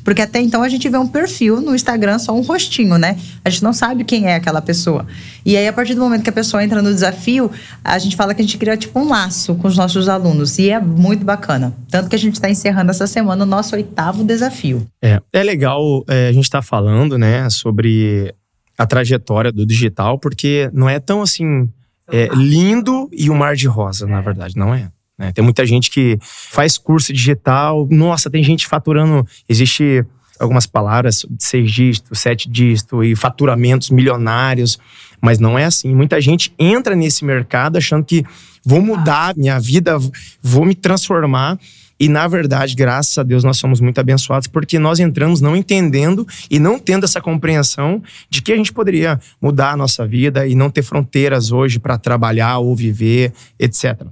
[0.10, 3.16] Porque até então a gente vê um perfil no Instagram, só um rostinho, né?
[3.45, 5.05] A gente não sabe quem é aquela pessoa.
[5.45, 7.51] E aí, a partir do momento que a pessoa entra no desafio,
[7.84, 10.57] a gente fala que a gente cria tipo um laço com os nossos alunos.
[10.57, 11.76] E é muito bacana.
[11.91, 14.84] Tanto que a gente está encerrando essa semana o nosso oitavo desafio.
[14.99, 18.34] É, é legal é, a gente estar tá falando, né, sobre
[18.80, 21.70] a trajetória do digital, porque não é tão assim
[22.12, 24.89] é, lindo e um mar de rosa, na verdade, não é.
[25.20, 25.34] Né?
[25.34, 27.86] Tem muita gente que faz curso digital.
[27.91, 29.28] Nossa, tem gente faturando.
[29.47, 30.05] Existe
[30.39, 34.80] algumas palavras de seis dígitos, sete dígitos e faturamentos milionários,
[35.22, 35.93] mas não é assim.
[35.93, 38.24] Muita gente entra nesse mercado achando que
[38.65, 39.97] vou mudar minha vida,
[40.41, 41.59] vou me transformar.
[41.99, 46.26] E na verdade, graças a Deus, nós somos muito abençoados porque nós entramos não entendendo
[46.49, 50.55] e não tendo essa compreensão de que a gente poderia mudar a nossa vida e
[50.55, 54.07] não ter fronteiras hoje para trabalhar ou viver, etc.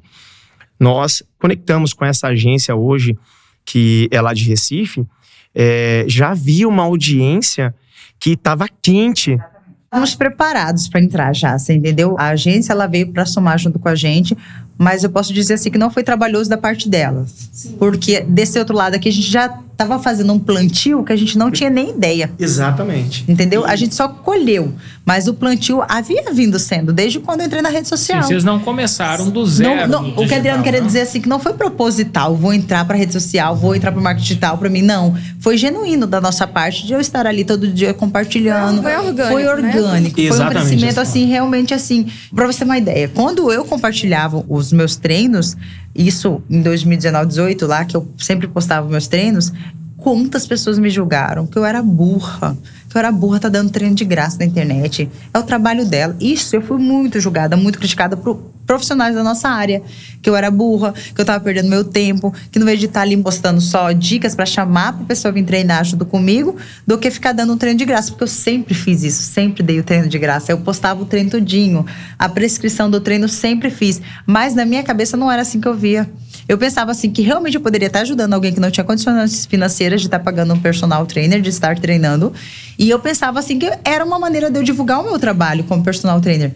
[0.79, 3.17] Nós conectamos com essa agência hoje,
[3.65, 5.05] que é lá de Recife,
[5.53, 7.73] é, já havia uma audiência
[8.19, 9.37] que estava quente.
[9.85, 12.15] Estamos preparados para entrar já, você entendeu?
[12.19, 14.37] A agência ela veio para somar junto com a gente,
[14.77, 17.49] mas eu posso dizer assim que não foi trabalhoso da parte delas.
[17.51, 17.75] Sim.
[17.77, 21.37] Porque desse outro lado aqui a gente já estava fazendo um plantio que a gente
[21.37, 22.31] não tinha nem ideia.
[22.39, 23.23] Exatamente.
[23.27, 23.63] Entendeu?
[23.63, 24.73] A gente só colheu,
[25.05, 28.23] mas o plantio havia vindo sendo desde quando eu entrei na rede social.
[28.23, 29.87] Sim, vocês não começaram do zero.
[29.87, 30.87] Não, não, do o que Adriano queria não?
[30.87, 34.27] dizer assim que não foi proposital, vou entrar para rede social, vou entrar para marketing
[34.27, 35.15] digital para mim, não.
[35.39, 38.81] Foi genuíno da nossa parte de eu estar ali todo dia compartilhando.
[38.81, 39.49] Foi orgânico, Foi né?
[39.51, 40.15] orgânico.
[40.15, 41.07] Foi um crescimento Escola.
[41.07, 42.07] assim, realmente assim.
[42.33, 45.55] Para você ter uma ideia, quando eu compartilhava os meus treinos,
[45.97, 49.51] isso em 2019, 18 lá que eu sempre postava meus treinos,
[49.97, 52.57] quantas pessoas me julgaram que eu era burra.
[52.97, 55.09] Era burra, tá dando treino de graça na internet.
[55.33, 56.15] É o trabalho dela.
[56.19, 58.35] Isso eu fui muito julgada, muito criticada por
[58.67, 59.81] profissionais da nossa área.
[60.21, 63.01] Que eu era burra, que eu tava perdendo meu tempo, que no vez de estar
[63.01, 67.31] ali postando só dicas para chamar pra pessoa vir treinar junto comigo, do que ficar
[67.31, 68.09] dando um treino de graça.
[68.09, 70.51] Porque eu sempre fiz isso, sempre dei o treino de graça.
[70.51, 71.85] Eu postava o treino tudinho.
[72.19, 74.01] A prescrição do treino sempre fiz.
[74.25, 76.09] Mas na minha cabeça não era assim que eu via.
[76.47, 79.99] Eu pensava assim que realmente eu poderia estar ajudando alguém que não tinha condições financeiras
[79.99, 82.31] de estar pagando um personal trainer, de estar treinando.
[82.79, 85.83] E eu pensava assim que era uma maneira de eu divulgar o meu trabalho como
[85.83, 86.53] personal trainer.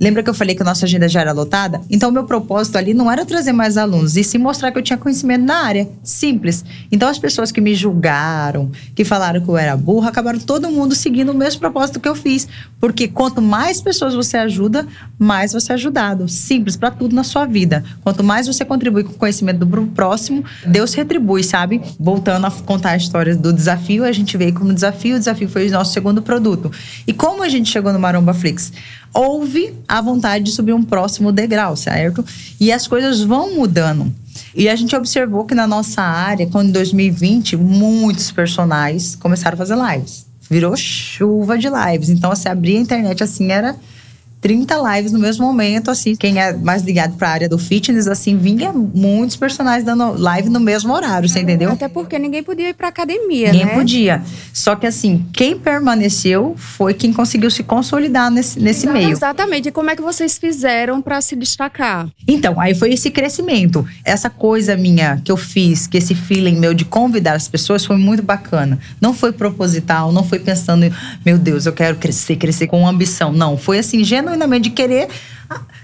[0.00, 1.80] Lembra que eu falei que a nossa agenda já era lotada?
[1.88, 4.82] Então, o meu propósito ali não era trazer mais alunos, e sim mostrar que eu
[4.82, 5.88] tinha conhecimento na área.
[6.02, 6.64] Simples.
[6.90, 10.94] Então, as pessoas que me julgaram, que falaram que eu era burra, acabaram todo mundo
[10.94, 12.48] seguindo o mesmo propósito que eu fiz.
[12.80, 14.86] Porque quanto mais pessoas você ajuda,
[15.18, 16.28] mais você é ajudado.
[16.28, 17.84] Simples, para tudo na sua vida.
[18.02, 21.80] Quanto mais você contribui com o conhecimento do próximo, Deus retribui, sabe?
[21.98, 25.68] Voltando a contar a história do desafio, a gente veio como desafio, o desafio foi
[25.68, 26.70] o nosso segundo produto.
[27.06, 28.72] E como a gente chegou no Maromba Flix?
[29.14, 32.24] Houve a vontade de subir um próximo degrau, certo?
[32.60, 34.12] E as coisas vão mudando.
[34.54, 39.58] E a gente observou que na nossa área, quando em 2020, muitos personagens começaram a
[39.58, 40.26] fazer lives.
[40.50, 42.10] virou chuva de lives.
[42.10, 43.76] Então, você abria a internet assim, era
[44.44, 46.14] 30 lives no mesmo momento, assim.
[46.14, 50.50] Quem é mais ligado para a área do fitness, assim, vinha muitos personagens dando live
[50.50, 51.72] no mesmo horário, você entendeu?
[51.72, 53.74] Até porque ninguém podia ir para academia, Ninguém né?
[53.74, 54.22] podia.
[54.52, 59.08] Só que, assim, quem permaneceu foi quem conseguiu se consolidar nesse, nesse meio.
[59.08, 59.70] Exatamente.
[59.70, 62.06] E como é que vocês fizeram para se destacar?
[62.28, 63.86] Então, aí foi esse crescimento.
[64.04, 67.96] Essa coisa minha que eu fiz, que esse feeling meu de convidar as pessoas foi
[67.96, 68.78] muito bacana.
[69.00, 73.32] Não foi proposital, não foi pensando, meu Deus, eu quero crescer, crescer com ambição.
[73.32, 74.04] Não, foi assim,
[74.34, 75.08] genuinamente de querer,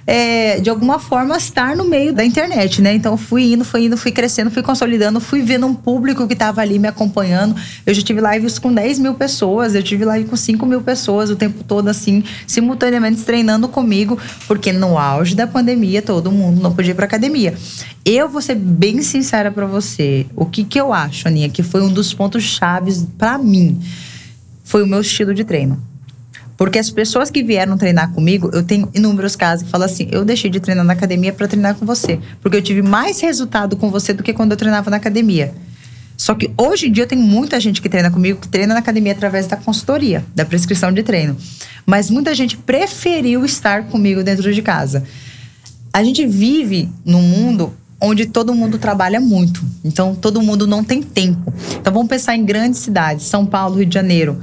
[0.07, 2.93] é, de alguma forma, estar no meio da internet, né?
[2.95, 6.61] Então, fui indo, fui indo, fui crescendo, fui consolidando, fui vendo um público que estava
[6.61, 7.55] ali me acompanhando.
[7.87, 11.31] Eu já tive lives com 10 mil pessoas, eu tive live com 5 mil pessoas
[11.31, 16.75] o tempo todo, assim, simultaneamente treinando comigo, porque no auge da pandemia, todo mundo não
[16.75, 17.55] podia ir pra academia.
[18.05, 20.27] Eu vou ser bem sincera para você.
[20.35, 23.81] O que, que eu acho, Aninha, que foi um dos pontos chaves para mim,
[24.65, 25.90] foi o meu estilo de treino.
[26.61, 30.27] Porque as pessoas que vieram treinar comigo, eu tenho inúmeros casos que falam assim: eu
[30.27, 32.21] deixei de treinar na academia para treinar com você.
[32.43, 35.55] Porque eu tive mais resultado com você do que quando eu treinava na academia.
[36.19, 39.13] Só que hoje em dia tem muita gente que treina comigo, que treina na academia
[39.13, 41.35] através da consultoria, da prescrição de treino.
[41.87, 45.03] Mas muita gente preferiu estar comigo dentro de casa.
[45.91, 49.63] A gente vive num mundo onde todo mundo trabalha muito.
[49.85, 51.53] Então, todo mundo não tem tempo.
[51.79, 54.41] Então, vamos pensar em grandes cidades, São Paulo, Rio de Janeiro.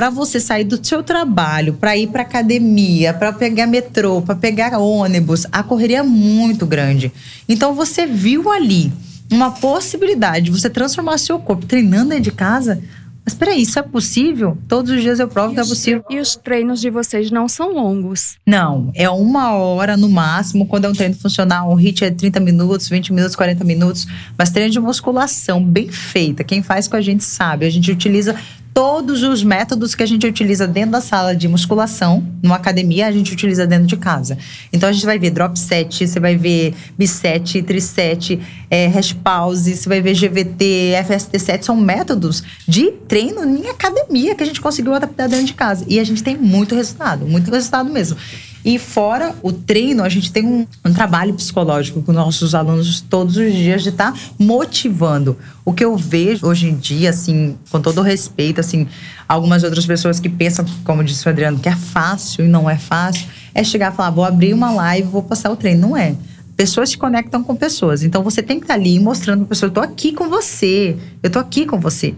[0.00, 4.78] Para você sair do seu trabalho, para ir para academia, para pegar metrô, para pegar
[4.78, 7.12] ônibus, a correria é muito grande.
[7.46, 8.90] Então, você viu ali
[9.30, 12.82] uma possibilidade de você transformar seu corpo treinando dentro de casa.
[13.22, 14.56] Mas peraí, isso é possível?
[14.66, 16.02] Todos os dias eu provo que é possível.
[16.08, 18.38] E os treinos de vocês não são longos.
[18.46, 22.40] Não, é uma hora no máximo, quando é um treino funcional, um hit é 30
[22.40, 24.06] minutos, 20 minutos, 40 minutos,
[24.38, 28.34] mas treino de musculação bem feita, quem faz com a gente sabe, a gente utiliza
[28.80, 33.12] todos os métodos que a gente utiliza dentro da sala de musculação, numa academia, a
[33.12, 34.38] gente utiliza dentro de casa.
[34.72, 39.76] Então a gente vai ver drop set, você vai ver biset, triset, é, hash pause,
[39.76, 44.94] você vai ver GVT, FST7, são métodos de treino em academia que a gente conseguiu
[44.94, 45.84] adaptar dentro de casa.
[45.86, 48.16] E a gente tem muito resultado, muito resultado mesmo.
[48.64, 53.36] E fora o treino, a gente tem um, um, trabalho psicológico com nossos alunos todos
[53.36, 55.36] os dias de estar tá motivando.
[55.64, 58.86] O que eu vejo hoje em dia, assim, com todo respeito, assim,
[59.26, 62.76] algumas outras pessoas que pensam, como disse o Adriano, que é fácil e não é
[62.76, 65.88] fácil, é chegar e falar, vou abrir uma live, vou passar o treino.
[65.88, 66.14] Não é.
[66.54, 68.02] Pessoas se conectam com pessoas.
[68.02, 70.28] Então você tem que estar tá ali mostrando para a pessoa, eu tô aqui com
[70.28, 70.98] você.
[71.22, 72.14] Eu tô aqui com você.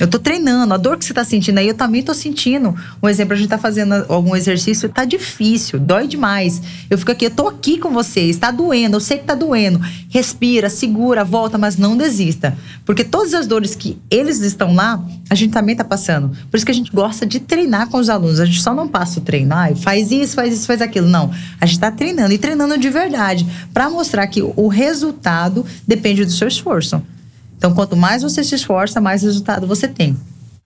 [0.00, 2.74] Eu tô treinando, a dor que você tá sentindo aí, eu também tô sentindo.
[3.00, 6.60] Um exemplo, a gente tá fazendo algum exercício, tá difícil, dói demais.
[6.90, 9.80] Eu fico aqui, eu tô aqui com você, está doendo, eu sei que tá doendo.
[10.08, 12.58] Respira, segura, volta, mas não desista.
[12.84, 16.36] Porque todas as dores que eles estão lá, a gente também tá passando.
[16.50, 18.40] Por isso que a gente gosta de treinar com os alunos.
[18.40, 21.06] A gente só não passa o treino, ah, faz isso, faz isso, faz aquilo.
[21.06, 21.30] Não.
[21.60, 26.32] A gente tá treinando e treinando de verdade, para mostrar que o resultado depende do
[26.32, 27.00] seu esforço.
[27.56, 30.16] Então, quanto mais você se esforça, mais resultado você tem.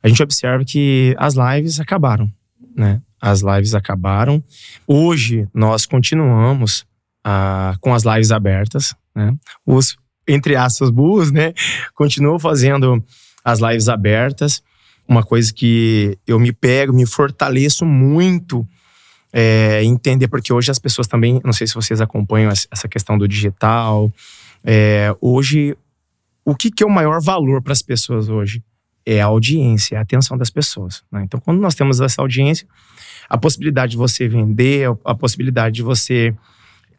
[0.02, 2.30] A gente observa que as lives acabaram,
[2.76, 3.00] né?
[3.20, 4.42] As lives acabaram.
[4.86, 6.86] Hoje, nós continuamos
[7.24, 9.34] ah, com as lives abertas, né?
[9.66, 11.52] Os, entre aspas, burros, né?
[11.94, 13.02] Continuam fazendo
[13.44, 14.62] as lives abertas.
[15.06, 18.66] Uma coisa que eu me pego, me fortaleço muito
[19.32, 23.26] é, entender, porque hoje as pessoas também, não sei se vocês acompanham essa questão do
[23.26, 24.12] digital.
[24.64, 25.76] É, hoje
[26.48, 28.62] o que, que é o maior valor para as pessoas hoje?
[29.04, 31.02] É a audiência, é a atenção das pessoas.
[31.12, 31.22] Né?
[31.22, 32.66] Então, quando nós temos essa audiência,
[33.28, 36.34] a possibilidade de você vender, a possibilidade de você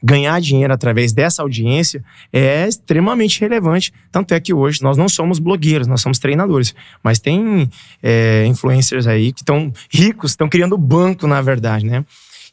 [0.03, 3.91] ganhar dinheiro através dessa audiência é extremamente relevante.
[4.11, 6.75] Tanto é que hoje nós não somos blogueiros, nós somos treinadores.
[7.03, 7.67] Mas tem
[8.03, 12.05] é, influencers aí que estão ricos, estão criando banco, na verdade, né?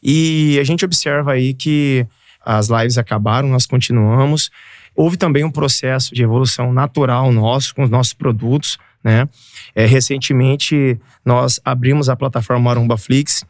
[0.03, 2.07] E a gente observa aí que
[2.43, 4.51] as lives acabaram, nós continuamos.
[4.97, 9.29] Houve também um processo de evolução natural nosso com os nossos produtos, né?
[9.75, 13.45] É, recentemente nós abrimos a plataforma Marumba Flix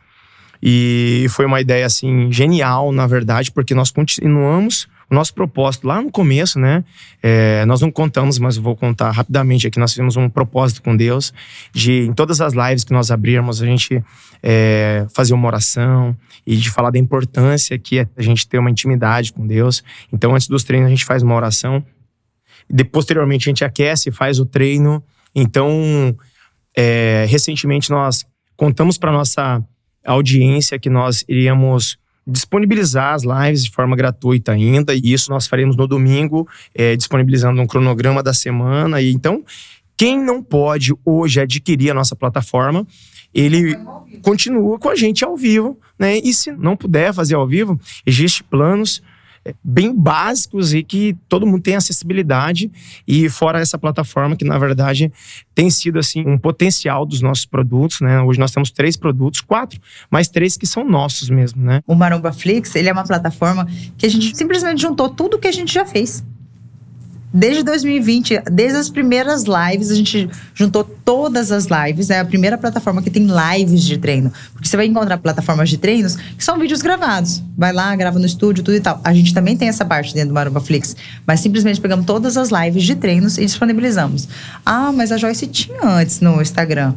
[0.62, 6.02] e foi uma ideia assim genial, na verdade, porque nós continuamos o nosso propósito lá
[6.02, 6.84] no começo, né?
[7.22, 9.78] É, nós não contamos, mas vou contar rapidamente aqui.
[9.78, 11.32] Nós fizemos um propósito com Deus
[11.72, 14.02] de, em todas as lives que nós abrirmos, a gente
[14.42, 18.70] é, fazer uma oração e de falar da importância que é a gente ter uma
[18.70, 19.82] intimidade com Deus.
[20.12, 21.84] Então, antes dos treinos, a gente faz uma oração.
[22.68, 25.02] E posteriormente, a gente aquece, faz o treino.
[25.34, 26.16] Então,
[26.76, 28.26] é, recentemente, nós
[28.56, 29.62] contamos para nossa
[30.04, 31.96] audiência que nós iríamos
[32.26, 37.60] disponibilizar as lives de forma gratuita ainda, e isso nós faremos no domingo, é, disponibilizando
[37.60, 39.00] um cronograma da semana.
[39.00, 39.44] E então,
[39.96, 42.86] quem não pode hoje adquirir a nossa plataforma,
[43.32, 43.76] ele
[44.22, 46.18] continua com a gente ao vivo, né?
[46.18, 49.02] E se não puder fazer ao vivo, existem planos
[49.62, 52.70] bem básicos e que todo mundo tem acessibilidade
[53.06, 55.12] e fora essa plataforma que na verdade
[55.54, 58.20] tem sido assim um potencial dos nossos produtos, né?
[58.20, 59.80] Hoje nós temos três produtos, quatro,
[60.10, 61.82] mas três que são nossos mesmo, né?
[61.86, 63.66] O Maromba Flix, ele é uma plataforma
[63.96, 66.24] que a gente simplesmente juntou tudo que a gente já fez
[67.36, 72.08] desde 2020, desde as primeiras lives, a gente juntou todas as lives.
[72.08, 74.32] É a primeira plataforma que tem lives de treino.
[74.54, 77.42] Porque você vai encontrar plataformas de treinos que são vídeos gravados.
[77.56, 79.00] Vai lá, grava no estúdio, tudo e tal.
[79.04, 80.96] A gente também tem essa parte dentro do Maromba Flix.
[81.26, 84.26] Mas simplesmente pegamos todas as lives de treinos e disponibilizamos.
[84.64, 86.94] Ah, mas a Joyce tinha antes no Instagram.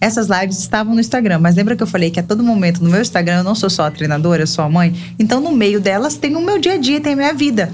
[0.00, 2.90] Essas lives estavam no Instagram, mas lembra que eu falei que a todo momento no
[2.90, 4.94] meu Instagram eu não sou só a treinadora, eu sou a mãe?
[5.18, 7.70] Então, no meio delas tem o meu dia a dia, tem a minha vida.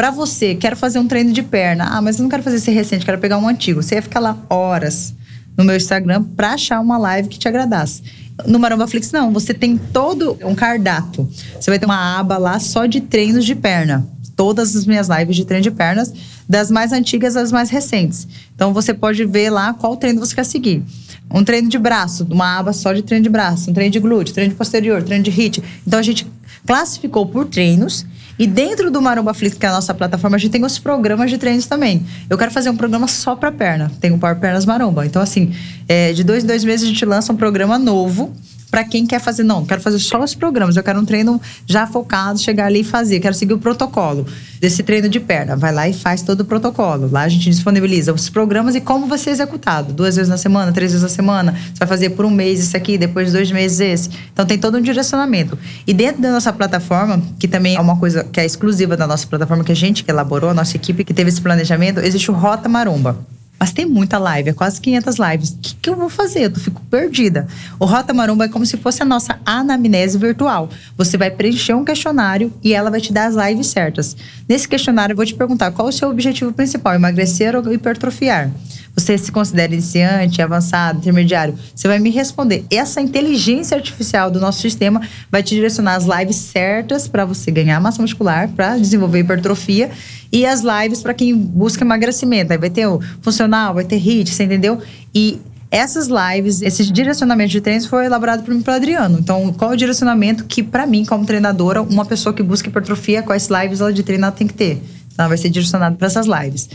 [0.00, 1.84] Para você, quero fazer um treino de perna.
[1.84, 3.82] Ah, mas eu não quero fazer esse recente, quero pegar um antigo.
[3.82, 5.12] Você ia ficar lá horas
[5.54, 8.02] no meu Instagram para achar uma live que te agradasse.
[8.46, 9.30] No Maromba Flix, não.
[9.30, 11.28] Você tem todo um cardápio.
[11.60, 14.08] Você vai ter uma aba lá só de treinos de perna.
[14.34, 16.10] Todas as minhas lives de treino de pernas,
[16.48, 18.26] das mais antigas às mais recentes.
[18.54, 20.82] Então você pode ver lá qual treino você quer seguir.
[21.30, 24.32] Um treino de braço, uma aba só de treino de braço, um treino de glúteo,
[24.32, 25.62] treino de posterior, treino de hit.
[25.86, 26.26] Então a gente
[26.66, 28.06] classificou por treinos
[28.40, 31.30] e dentro do Maromba Flix, que é a nossa plataforma, a gente tem os programas
[31.30, 32.06] de treinos também.
[32.30, 33.92] Eu quero fazer um programa só para perna.
[34.00, 35.04] Tem o Power Pernas Maromba.
[35.04, 35.54] Então, assim,
[35.86, 38.32] é, de dois em dois meses a gente lança um programa novo
[38.70, 41.86] para quem quer fazer, não, quero fazer só os programas, eu quero um treino já
[41.86, 44.26] focado, chegar ali e fazer, quero seguir o protocolo
[44.60, 45.56] desse treino de perna.
[45.56, 47.08] Vai lá e faz todo o protocolo.
[47.10, 49.92] Lá a gente disponibiliza os programas e como vai ser executado.
[49.92, 51.52] Duas vezes na semana, três vezes na semana.
[51.52, 54.10] Você vai fazer por um mês isso aqui, depois de dois meses esse.
[54.32, 55.58] Então tem todo um direcionamento.
[55.86, 59.26] E dentro da nossa plataforma, que também é uma coisa que é exclusiva da nossa
[59.26, 62.34] plataforma, que a gente que elaborou, a nossa equipe que teve esse planejamento, existe o
[62.34, 63.39] Rota Maromba.
[63.60, 65.50] Mas tem muita live, é quase 500 lives.
[65.50, 66.50] O que, que eu vou fazer?
[66.50, 67.46] Eu fico perdida.
[67.78, 70.70] O Rota Maromba é como se fosse a nossa anamnese virtual.
[70.96, 74.16] Você vai preencher um questionário e ela vai te dar as lives certas.
[74.48, 78.50] Nesse questionário, eu vou te perguntar qual o seu objetivo principal: emagrecer ou hipertrofiar?
[78.94, 81.54] Você se considera iniciante, avançado, intermediário?
[81.74, 82.64] Você vai me responder.
[82.70, 87.80] Essa inteligência artificial do nosso sistema vai te direcionar as lives certas para você ganhar
[87.80, 89.90] massa muscular, para desenvolver hipertrofia
[90.32, 92.52] e as lives para quem busca emagrecimento.
[92.52, 94.80] Aí vai ter o funcional, vai ter HIT, você entendeu?
[95.14, 99.18] E essas lives, esse direcionamento de treinos foi elaborado por mim pelo Adriano.
[99.20, 103.22] Então, qual é o direcionamento que, para mim, como treinadora, uma pessoa que busca hipertrofia,
[103.22, 104.82] quais lives ela de treinar tem que ter?
[105.12, 106.68] Então, vai ser direcionado para essas lives.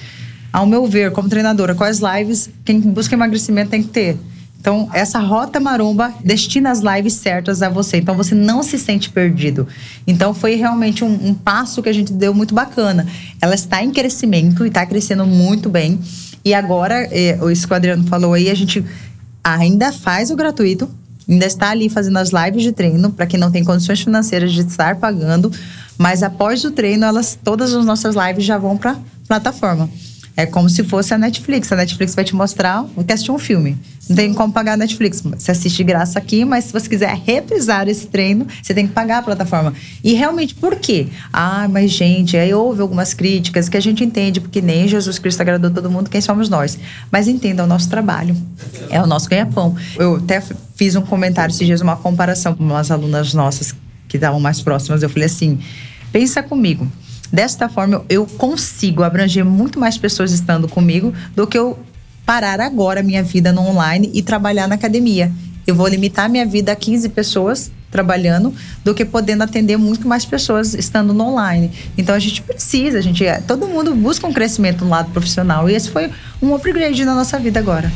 [0.55, 4.17] Ao meu ver, como treinadora, quais lives quem busca emagrecimento tem que ter?
[4.57, 7.97] Então, essa rota maromba destina as lives certas a você.
[7.97, 9.67] Então, você não se sente perdido.
[10.07, 13.05] Então, foi realmente um, um passo que a gente deu muito bacana.
[13.41, 15.99] Ela está em crescimento e está crescendo muito bem.
[16.45, 18.81] E agora, eh, isso que o Adriano falou aí, a gente
[19.43, 20.89] ainda faz o gratuito,
[21.27, 24.61] ainda está ali fazendo as lives de treino para quem não tem condições financeiras de
[24.61, 25.51] estar pagando,
[25.97, 28.97] mas após o treino, elas todas as nossas lives já vão para
[29.27, 29.89] plataforma.
[30.37, 31.71] É como se fosse a Netflix.
[31.71, 33.77] A Netflix vai te mostrar, que assistir um filme.
[34.09, 35.21] Não tem como pagar a Netflix.
[35.21, 38.93] Você assiste de graça aqui, mas se você quiser reprisar esse treino, você tem que
[38.93, 39.73] pagar a plataforma.
[40.03, 41.07] E realmente, por quê?
[41.31, 45.41] Ah, mas gente, aí houve algumas críticas que a gente entende, porque nem Jesus Cristo
[45.41, 46.77] agradou todo mundo, quem somos nós.
[47.11, 48.35] Mas entenda, é o nosso trabalho.
[48.89, 49.75] É o nosso ganha-pão.
[49.97, 50.43] Eu até
[50.75, 53.73] fiz um comentário esses dias, uma comparação com umas alunas nossas
[54.07, 55.01] que estavam mais próximas.
[55.01, 55.59] Eu falei assim:
[56.11, 56.87] pensa comigo.
[57.35, 61.77] Desta forma, eu consigo abranger muito mais pessoas estando comigo do que eu
[62.25, 65.29] parar agora minha vida no online e trabalhar na academia.
[65.67, 68.53] Eu vou limitar minha vida a 15 pessoas trabalhando
[68.85, 71.73] do que podendo atender muito mais pessoas estando no online.
[71.97, 75.69] Então a gente precisa, a gente é, todo mundo busca um crescimento no lado profissional
[75.69, 76.09] e esse foi
[76.41, 77.91] um upgrade na nossa vida agora.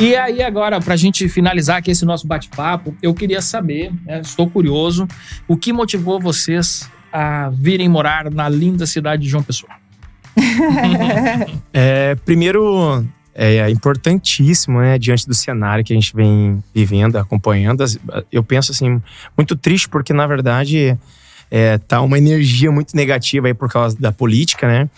[0.00, 4.20] E aí, agora, para a gente finalizar aqui esse nosso bate-papo, eu queria saber, né,
[4.20, 5.06] estou curioso,
[5.46, 9.72] o que motivou vocês a virem morar na linda cidade de João Pessoa?
[11.74, 17.84] é, primeiro, é importantíssimo, né, diante do cenário que a gente vem vivendo, acompanhando.
[18.32, 19.02] Eu penso assim,
[19.36, 20.98] muito triste, porque na verdade
[21.50, 24.88] é, tá uma energia muito negativa aí por causa da política, né?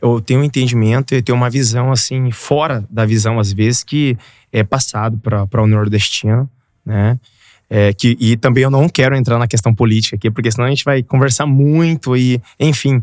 [0.00, 4.16] Eu tenho um entendimento e tenho uma visão assim, fora da visão, às vezes, que
[4.52, 6.48] é passado para o nordestino,
[6.84, 7.18] né?
[7.70, 10.70] É, que, e também eu não quero entrar na questão política aqui, porque senão a
[10.70, 13.02] gente vai conversar muito e, enfim.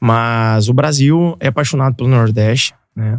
[0.00, 3.18] Mas o Brasil é apaixonado pelo Nordeste, né?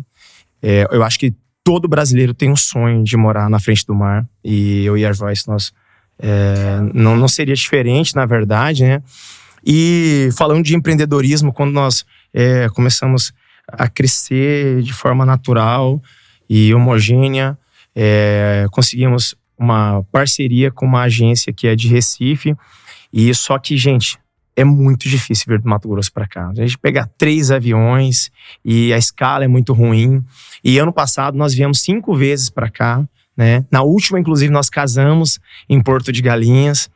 [0.61, 4.25] É, eu acho que todo brasileiro tem um sonho de morar na frente do mar.
[4.43, 5.73] E eu e a Joyce, nós
[6.17, 9.03] é, não, não seria diferente, na verdade, né?
[9.65, 12.05] E falando de empreendedorismo, quando nós
[12.37, 13.33] é, começamos
[13.67, 15.99] a crescer de forma natural
[16.47, 17.57] e homogênea.
[17.95, 22.55] É, conseguimos uma parceria com uma agência que é de Recife.
[23.11, 24.19] E só que, gente,
[24.55, 26.49] é muito difícil vir do Mato Grosso para cá.
[26.49, 28.29] A gente pega três aviões
[28.63, 30.23] e a escala é muito ruim.
[30.63, 33.03] E ano passado nós viemos cinco vezes para cá,
[33.35, 33.65] né?
[33.71, 36.87] Na última, inclusive, nós casamos em Porto de Galinhas.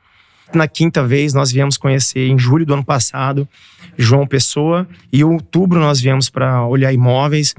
[0.54, 3.48] Na quinta vez nós viemos conhecer em julho do ano passado
[3.98, 7.56] João Pessoa e em outubro nós viemos para olhar imóveis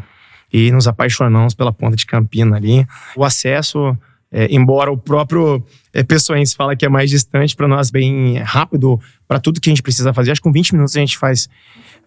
[0.52, 2.86] e nos apaixonamos pela ponta de Campina ali.
[3.16, 3.96] O acesso
[4.32, 5.62] é, embora o próprio
[5.92, 9.72] é, Pessoense fala que é mais distante, para nós bem rápido para tudo que a
[9.72, 10.32] gente precisa fazer.
[10.32, 11.50] Acho que com 20 minutos a gente faz,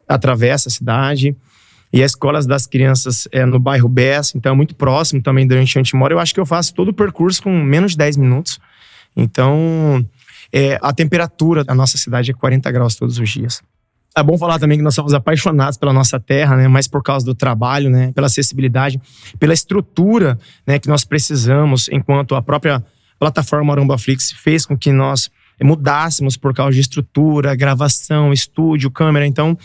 [0.08, 1.36] atravessa a cidade.
[1.94, 5.54] E as escolas das crianças é no bairro Bessa, então é muito próximo também de
[5.54, 6.14] onde a gente mora.
[6.14, 8.60] Eu acho que eu faço todo o percurso com menos de 10 minutos.
[9.16, 10.04] Então,
[10.56, 13.62] é, a temperatura da nossa cidade é 40 graus todos os dias.
[14.18, 16.70] É bom falar também que nós somos apaixonados pela nossa terra, né?
[16.70, 18.14] Mas por causa do trabalho, né?
[18.14, 19.02] Pela acessibilidade,
[19.38, 20.80] pela estrutura, né?
[20.80, 22.82] Que nós precisamos, enquanto a própria
[23.20, 25.30] plataforma Arumbaflix fez com que nós
[25.62, 29.28] mudássemos por causa de estrutura, gravação, estúdio, câmera.
[29.28, 29.58] Então,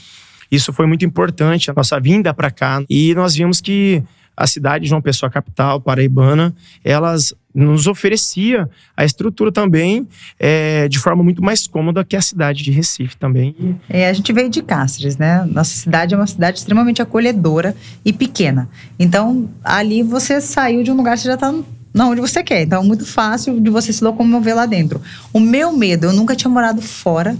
[0.50, 2.82] isso foi muito importante a nossa vinda para cá.
[2.90, 4.02] E nós vimos que
[4.40, 10.98] a cidade de João Pessoa, capital paraibana, elas nos oferecia a estrutura também é, de
[10.98, 13.54] forma muito mais cômoda que a cidade de Recife também.
[13.86, 15.44] É, a gente veio de Cáceres, né?
[15.44, 18.66] Nossa cidade é uma cidade extremamente acolhedora e pequena.
[18.98, 21.52] Então, ali você saiu de um lugar, você já está
[21.98, 22.62] onde você quer.
[22.62, 25.02] Então, é muito fácil de você se locomover lá dentro.
[25.34, 27.36] O meu medo, eu nunca tinha morado fora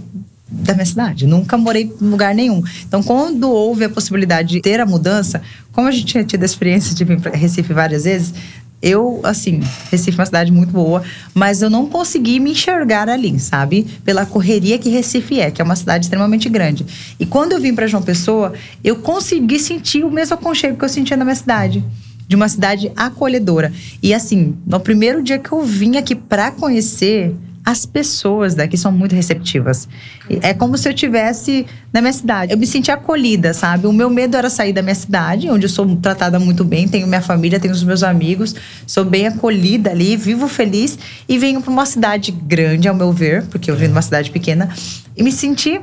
[0.51, 1.25] da minha cidade.
[1.25, 2.61] Nunca morei em lugar nenhum.
[2.85, 5.41] Então, quando houve a possibilidade de ter a mudança,
[5.71, 8.33] como a gente tinha tido a experiência de vir para Recife várias vezes,
[8.81, 13.39] eu, assim, Recife é uma cidade muito boa, mas eu não consegui me enxergar ali,
[13.39, 13.85] sabe?
[14.03, 16.85] Pela correria que Recife é, que é uma cidade extremamente grande.
[17.19, 20.89] E quando eu vim para João Pessoa, eu consegui sentir o mesmo aconchego que eu
[20.89, 21.83] sentia na minha cidade
[22.27, 23.71] de uma cidade acolhedora.
[24.01, 28.91] E assim, no primeiro dia que eu vim aqui para conhecer, as pessoas daqui são
[28.91, 29.87] muito receptivas.
[30.41, 32.51] É como se eu tivesse na minha cidade.
[32.51, 33.85] Eu me senti acolhida, sabe?
[33.87, 37.07] O meu medo era sair da minha cidade, onde eu sou tratada muito bem, tenho
[37.07, 38.55] minha família, tenho os meus amigos,
[38.87, 40.97] sou bem acolhida ali, vivo feliz
[41.27, 44.31] e venho para uma cidade grande, ao meu ver, porque eu vim de uma cidade
[44.31, 44.69] pequena,
[45.15, 45.79] e me senti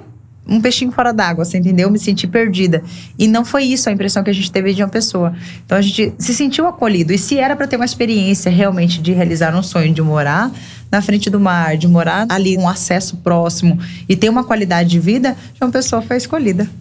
[0.49, 1.91] um peixinho fora d'água, você entendeu?
[1.91, 2.83] Me senti perdida.
[3.18, 5.35] E não foi isso a impressão que a gente teve de uma pessoa.
[5.64, 7.12] Então a gente se sentiu acolhido.
[7.12, 10.51] E se era para ter uma experiência realmente de realizar um sonho de morar
[10.91, 13.78] na frente do mar, de morar ali, um acesso próximo
[14.09, 16.68] e ter uma qualidade de vida, João Pessoa foi escolhida.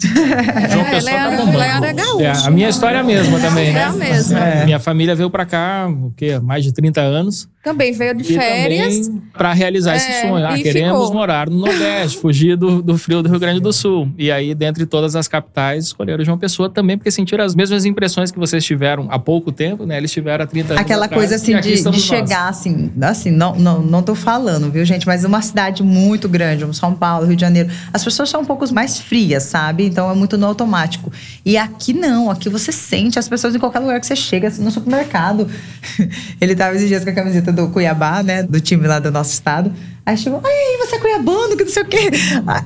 [0.72, 1.86] João é, Pessoa tá bombando.
[1.86, 3.80] É, gaúcho, é, a minha história é a mesma também, né?
[3.80, 4.39] É a mesma.
[4.39, 4.66] É.
[4.66, 6.39] Minha família veio para cá, o quê?
[6.39, 7.49] Mais de 30 anos.
[7.68, 9.12] Também veio de férias.
[9.34, 10.45] Para realizar é, esse sonho.
[10.45, 11.14] Ah, queremos ficou.
[11.14, 14.10] morar no Nordeste, fugir do, do frio do Rio Grande do Sul.
[14.18, 18.32] E aí, dentre todas as capitais, escolheram João Pessoa também, porque sentiram as mesmas impressões
[18.32, 19.97] que vocês tiveram há pouco tempo, né?
[19.97, 20.82] Eles tiveram há 30 anos.
[20.82, 24.84] Aquela atrás, coisa assim de, de chegar assim, assim, não, não, não tô falando, viu,
[24.86, 25.06] gente?
[25.08, 28.45] Mas uma cidade muito grande, como São Paulo, Rio de Janeiro, as pessoas são um
[28.45, 29.86] pouco mais frias, sabe?
[29.86, 31.12] Então é muito no automático.
[31.45, 34.72] E aqui não, aqui você sente as pessoas em qualquer lugar que você chega, no
[34.72, 35.48] supermercado.
[36.41, 38.43] Ele tava esses dias com a camiseta do Cuiabá, né?
[38.43, 39.72] Do time lá do nosso estado.
[40.06, 42.10] Aí chegou, ai, você é cuiabano, que não sei o quê.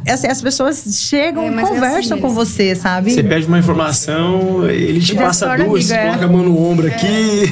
[0.08, 3.12] Assim, as pessoas chegam é, e conversam é assim com você, sabe?
[3.12, 6.06] Você pede uma informação, ele te passa duas, amigo, é.
[6.06, 7.52] coloca a mão no ombro aqui.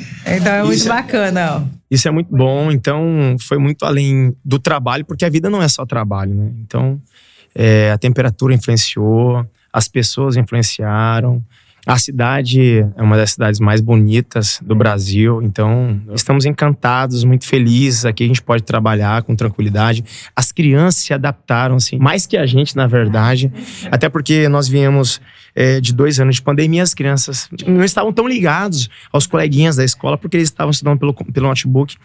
[0.32, 1.56] Então é muito isso bacana.
[1.56, 1.79] Ó.
[1.90, 2.70] Isso é muito bom.
[2.70, 6.52] Então, foi muito além do trabalho, porque a vida não é só trabalho, né?
[6.60, 7.00] Então,
[7.54, 11.44] é, a temperatura influenciou, as pessoas influenciaram,
[11.86, 18.04] a cidade é uma das cidades mais bonitas do Brasil, então estamos encantados, muito felizes.
[18.04, 20.04] Aqui a gente pode trabalhar com tranquilidade.
[20.36, 23.50] As crianças se adaptaram, assim, mais que a gente, na verdade,
[23.90, 25.20] até porque nós viemos
[25.54, 29.84] é, de dois anos de pandemia, as crianças não estavam tão ligados aos coleguinhas da
[29.84, 31.96] escola porque eles estavam estudando pelo, pelo notebook.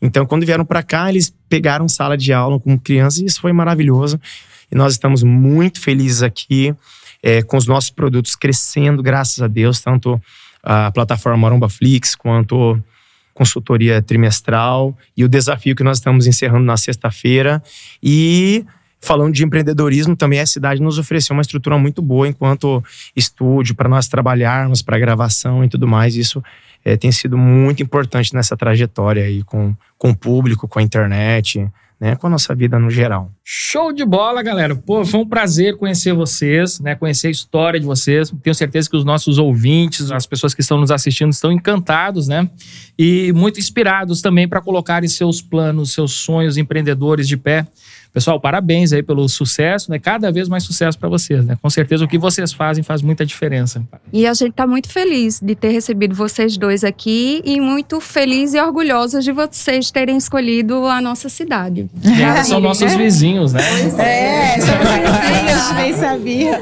[0.00, 3.52] Então, quando vieram para cá, eles pegaram sala de aula com crianças e isso foi
[3.52, 4.18] maravilhoso.
[4.72, 6.74] E nós estamos muito felizes aqui
[7.22, 10.20] é, com os nossos produtos crescendo, graças a Deus, tanto
[10.62, 12.82] a plataforma Maromba Flix quanto
[13.32, 17.62] consultoria trimestral e o desafio que nós estamos encerrando na sexta-feira.
[18.02, 18.64] E
[19.00, 22.84] falando de empreendedorismo, também a cidade nos ofereceu uma estrutura muito boa enquanto
[23.16, 26.16] estúdio para nós trabalharmos, para gravação e tudo mais.
[26.16, 26.42] Isso
[26.84, 31.66] é, tem sido muito importante nessa trajetória aí com, com o público, com a internet,
[32.00, 33.30] né, com a nossa vida no geral.
[33.44, 34.74] Show de bola, galera.
[34.74, 38.32] Pô, foi um prazer conhecer vocês, né, conhecer a história de vocês.
[38.42, 42.48] Tenho certeza que os nossos ouvintes, as pessoas que estão nos assistindo, estão encantados, né?
[42.98, 47.66] E muito inspirados também para colocarem seus planos, seus sonhos empreendedores de pé.
[48.12, 49.98] Pessoal, parabéns aí pelo sucesso, né?
[49.98, 51.56] Cada vez mais sucesso para vocês, né?
[51.62, 53.82] Com certeza o que vocês fazem faz muita diferença.
[54.12, 58.52] E a gente está muito feliz de ter recebido vocês dois aqui e muito feliz
[58.52, 61.88] e orgulhosos de vocês terem escolhido a nossa cidade.
[62.04, 63.62] É, são nossos vizinhos, né?
[63.98, 66.60] É, somos vizinhos, nem sabia.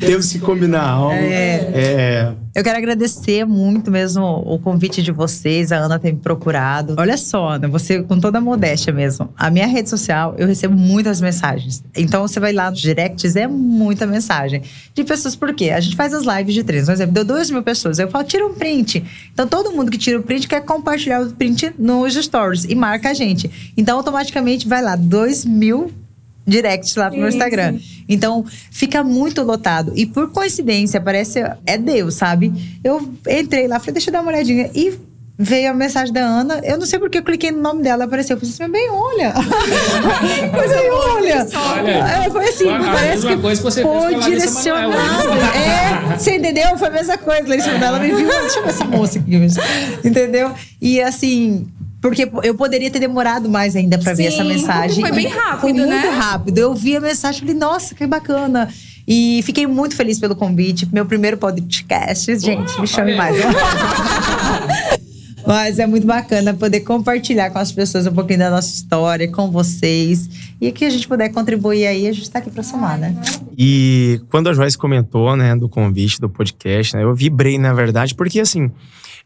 [0.00, 1.12] Temos que combinar algo.
[1.12, 1.70] É.
[1.74, 6.94] É, Eu quero agradecer muito mesmo o convite de vocês, a Ana ter me procurado.
[6.98, 9.32] Olha só, Ana, você com toda a modéstia mesmo.
[9.38, 11.82] A minha rede social, eu recebo muitas mensagens.
[11.96, 14.62] Então você vai lá nos directs, é muita mensagem.
[14.92, 15.70] De pessoas, por quê?
[15.70, 16.88] A gente faz as lives de treinos.
[16.88, 17.98] Por exemplo, deu 2 mil pessoas.
[17.98, 19.02] Eu falo, tira um print.
[19.32, 23.08] Então todo mundo que tira o print quer compartilhar o print nos stories e marca
[23.08, 23.72] a gente.
[23.78, 25.90] Então automaticamente vai lá, 2 mil
[26.46, 27.78] directs lá pro meu Sim, Instagram.
[28.08, 29.92] Então, fica muito lotado.
[29.94, 31.40] E por coincidência, parece.
[31.64, 32.52] É Deus, sabe?
[32.82, 34.70] Eu entrei lá, falei, deixa eu dar uma olhadinha.
[34.74, 34.98] E
[35.38, 36.60] veio a mensagem da Ana.
[36.62, 38.36] Eu não sei porque eu cliquei no nome dela, apareceu.
[38.36, 39.32] Eu falei assim, bem, olha.
[39.32, 41.46] que coisa aí, olha.
[41.54, 41.90] Olha.
[41.90, 44.92] É, foi assim, A parece que coisa que você foi direcionado.
[44.92, 46.76] É, você entendeu?
[46.76, 47.48] Foi a mesma coisa.
[47.48, 49.32] Larissa Manoela me viu, deixa eu ver essa moça aqui.
[50.04, 50.52] Entendeu?
[50.80, 51.66] E assim.
[52.02, 55.00] Porque eu poderia ter demorado mais ainda pra ver essa mensagem.
[55.00, 56.08] foi bem E rápido, Foi muito né?
[56.10, 56.58] rápido.
[56.58, 58.68] Eu vi a mensagem e falei, nossa, que bacana.
[59.06, 60.88] E fiquei muito feliz pelo convite.
[60.92, 62.36] Meu primeiro podcast.
[62.40, 63.36] Gente, me chame mais.
[65.46, 69.50] Mas é muito bacana poder compartilhar com as pessoas um pouquinho da nossa história, com
[69.50, 70.28] vocês.
[70.60, 73.14] E que a gente puder contribuir aí, a gente tá aqui pra somar, né?
[73.58, 78.14] E quando a Joyce comentou, né, do convite do podcast, né, eu vibrei, na verdade,
[78.14, 78.70] porque assim,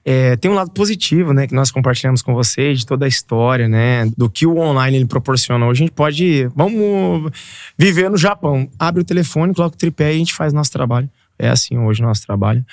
[0.09, 3.67] é, tem um lado positivo, né, que nós compartilhamos com vocês, de toda a história,
[3.67, 5.67] né, do que o online ele proporciona.
[5.67, 7.33] Hoje a gente pode, vamos
[7.77, 8.69] viver no Japão.
[8.79, 11.11] Abre o telefone, coloca o tripé e a gente faz nosso trabalho.
[11.37, 12.65] É assim hoje o nosso trabalho.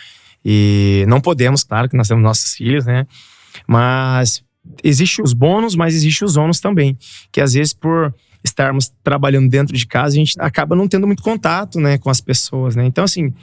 [0.45, 3.07] E não podemos, claro, que nós temos nossos filhos, né,
[3.67, 4.43] mas
[4.83, 6.95] existe os bônus, mas existe os ônus também,
[7.31, 8.13] que às vezes por
[8.43, 12.21] estarmos trabalhando dentro de casa, a gente acaba não tendo muito contato, né, com as
[12.21, 12.85] pessoas, né?
[12.85, 13.33] Então, assim,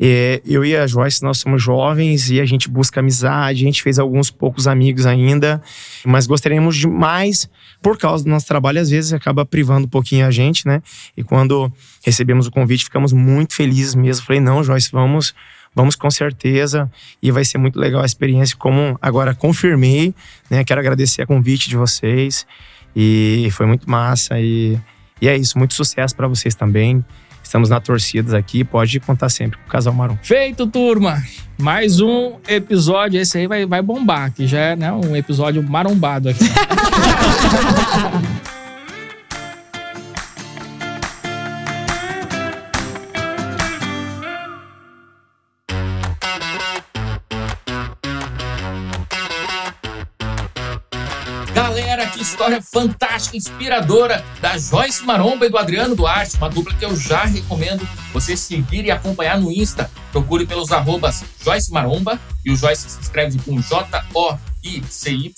[0.00, 3.82] é, eu e a Joyce, nós somos jovens e a gente busca amizade, a gente
[3.82, 5.62] fez alguns poucos amigos ainda,
[6.04, 7.48] mas gostaríamos de mais,
[7.80, 10.82] por causa do nosso trabalho, às vezes acaba privando um pouquinho a gente, né?
[11.16, 11.72] E quando
[12.04, 14.24] recebemos o convite, ficamos muito felizes mesmo.
[14.24, 15.34] Falei, não, Joyce, vamos,
[15.74, 16.90] vamos com certeza
[17.22, 18.56] e vai ser muito legal a experiência.
[18.56, 20.14] Como agora confirmei,
[20.50, 20.64] né?
[20.64, 22.46] Quero agradecer a convite de vocês
[22.94, 24.78] e foi muito massa e,
[25.20, 27.04] e é isso, muito sucesso para vocês também.
[27.42, 30.16] Estamos na torcida aqui, pode contar sempre com o Casal Marum.
[30.22, 31.22] Feito, turma!
[31.58, 36.28] Mais um episódio, esse aí vai, vai bombar, que já é né, um episódio marombado
[36.28, 36.44] aqui.
[52.32, 57.24] história fantástica, inspiradora da Joyce Maromba e do Adriano Duarte, uma dupla que eu já
[57.24, 59.90] recomendo você seguir e acompanhar no Insta.
[60.10, 65.34] Procure pelos arrobas Joyce Maromba e o Joyce se escreve com J-O-I-C-Y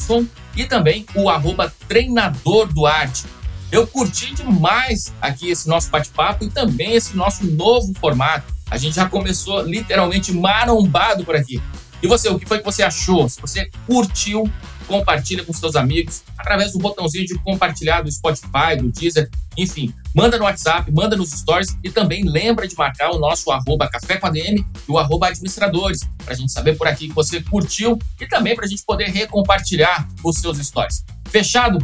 [0.56, 3.24] e também o arroba Treinador Duarte.
[3.72, 8.54] Eu curti demais aqui esse nosso bate-papo e também esse nosso novo formato.
[8.70, 11.60] A gente já começou literalmente marombado por aqui.
[12.04, 13.28] E você, o que foi que você achou?
[13.28, 14.44] Se você curtiu,
[14.86, 20.36] compartilha com seus amigos através do botãozinho de compartilhar do Spotify, do Deezer, enfim, manda
[20.36, 24.26] no WhatsApp, manda nos stories e também lembra de marcar o nosso arroba café com
[24.26, 28.54] ADM e o arroba administradores, pra gente saber por aqui que você curtiu e também
[28.54, 31.04] pra gente poder recompartilhar os seus stories.
[31.28, 31.78] Fechado?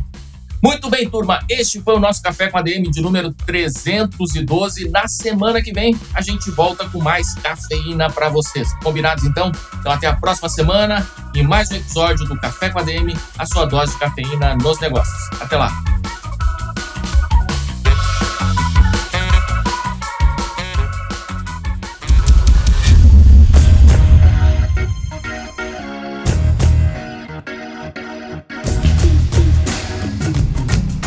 [0.63, 1.41] Muito bem, turma.
[1.49, 4.91] Este foi o nosso Café com ADM de número 312.
[4.91, 8.73] Na semana que vem, a gente volta com mais cafeína para vocês.
[8.83, 9.51] Combinados, então?
[9.79, 13.65] Então, até a próxima semana e mais um episódio do Café com ADM, a sua
[13.65, 15.41] dose de cafeína nos negócios.
[15.41, 15.71] Até lá.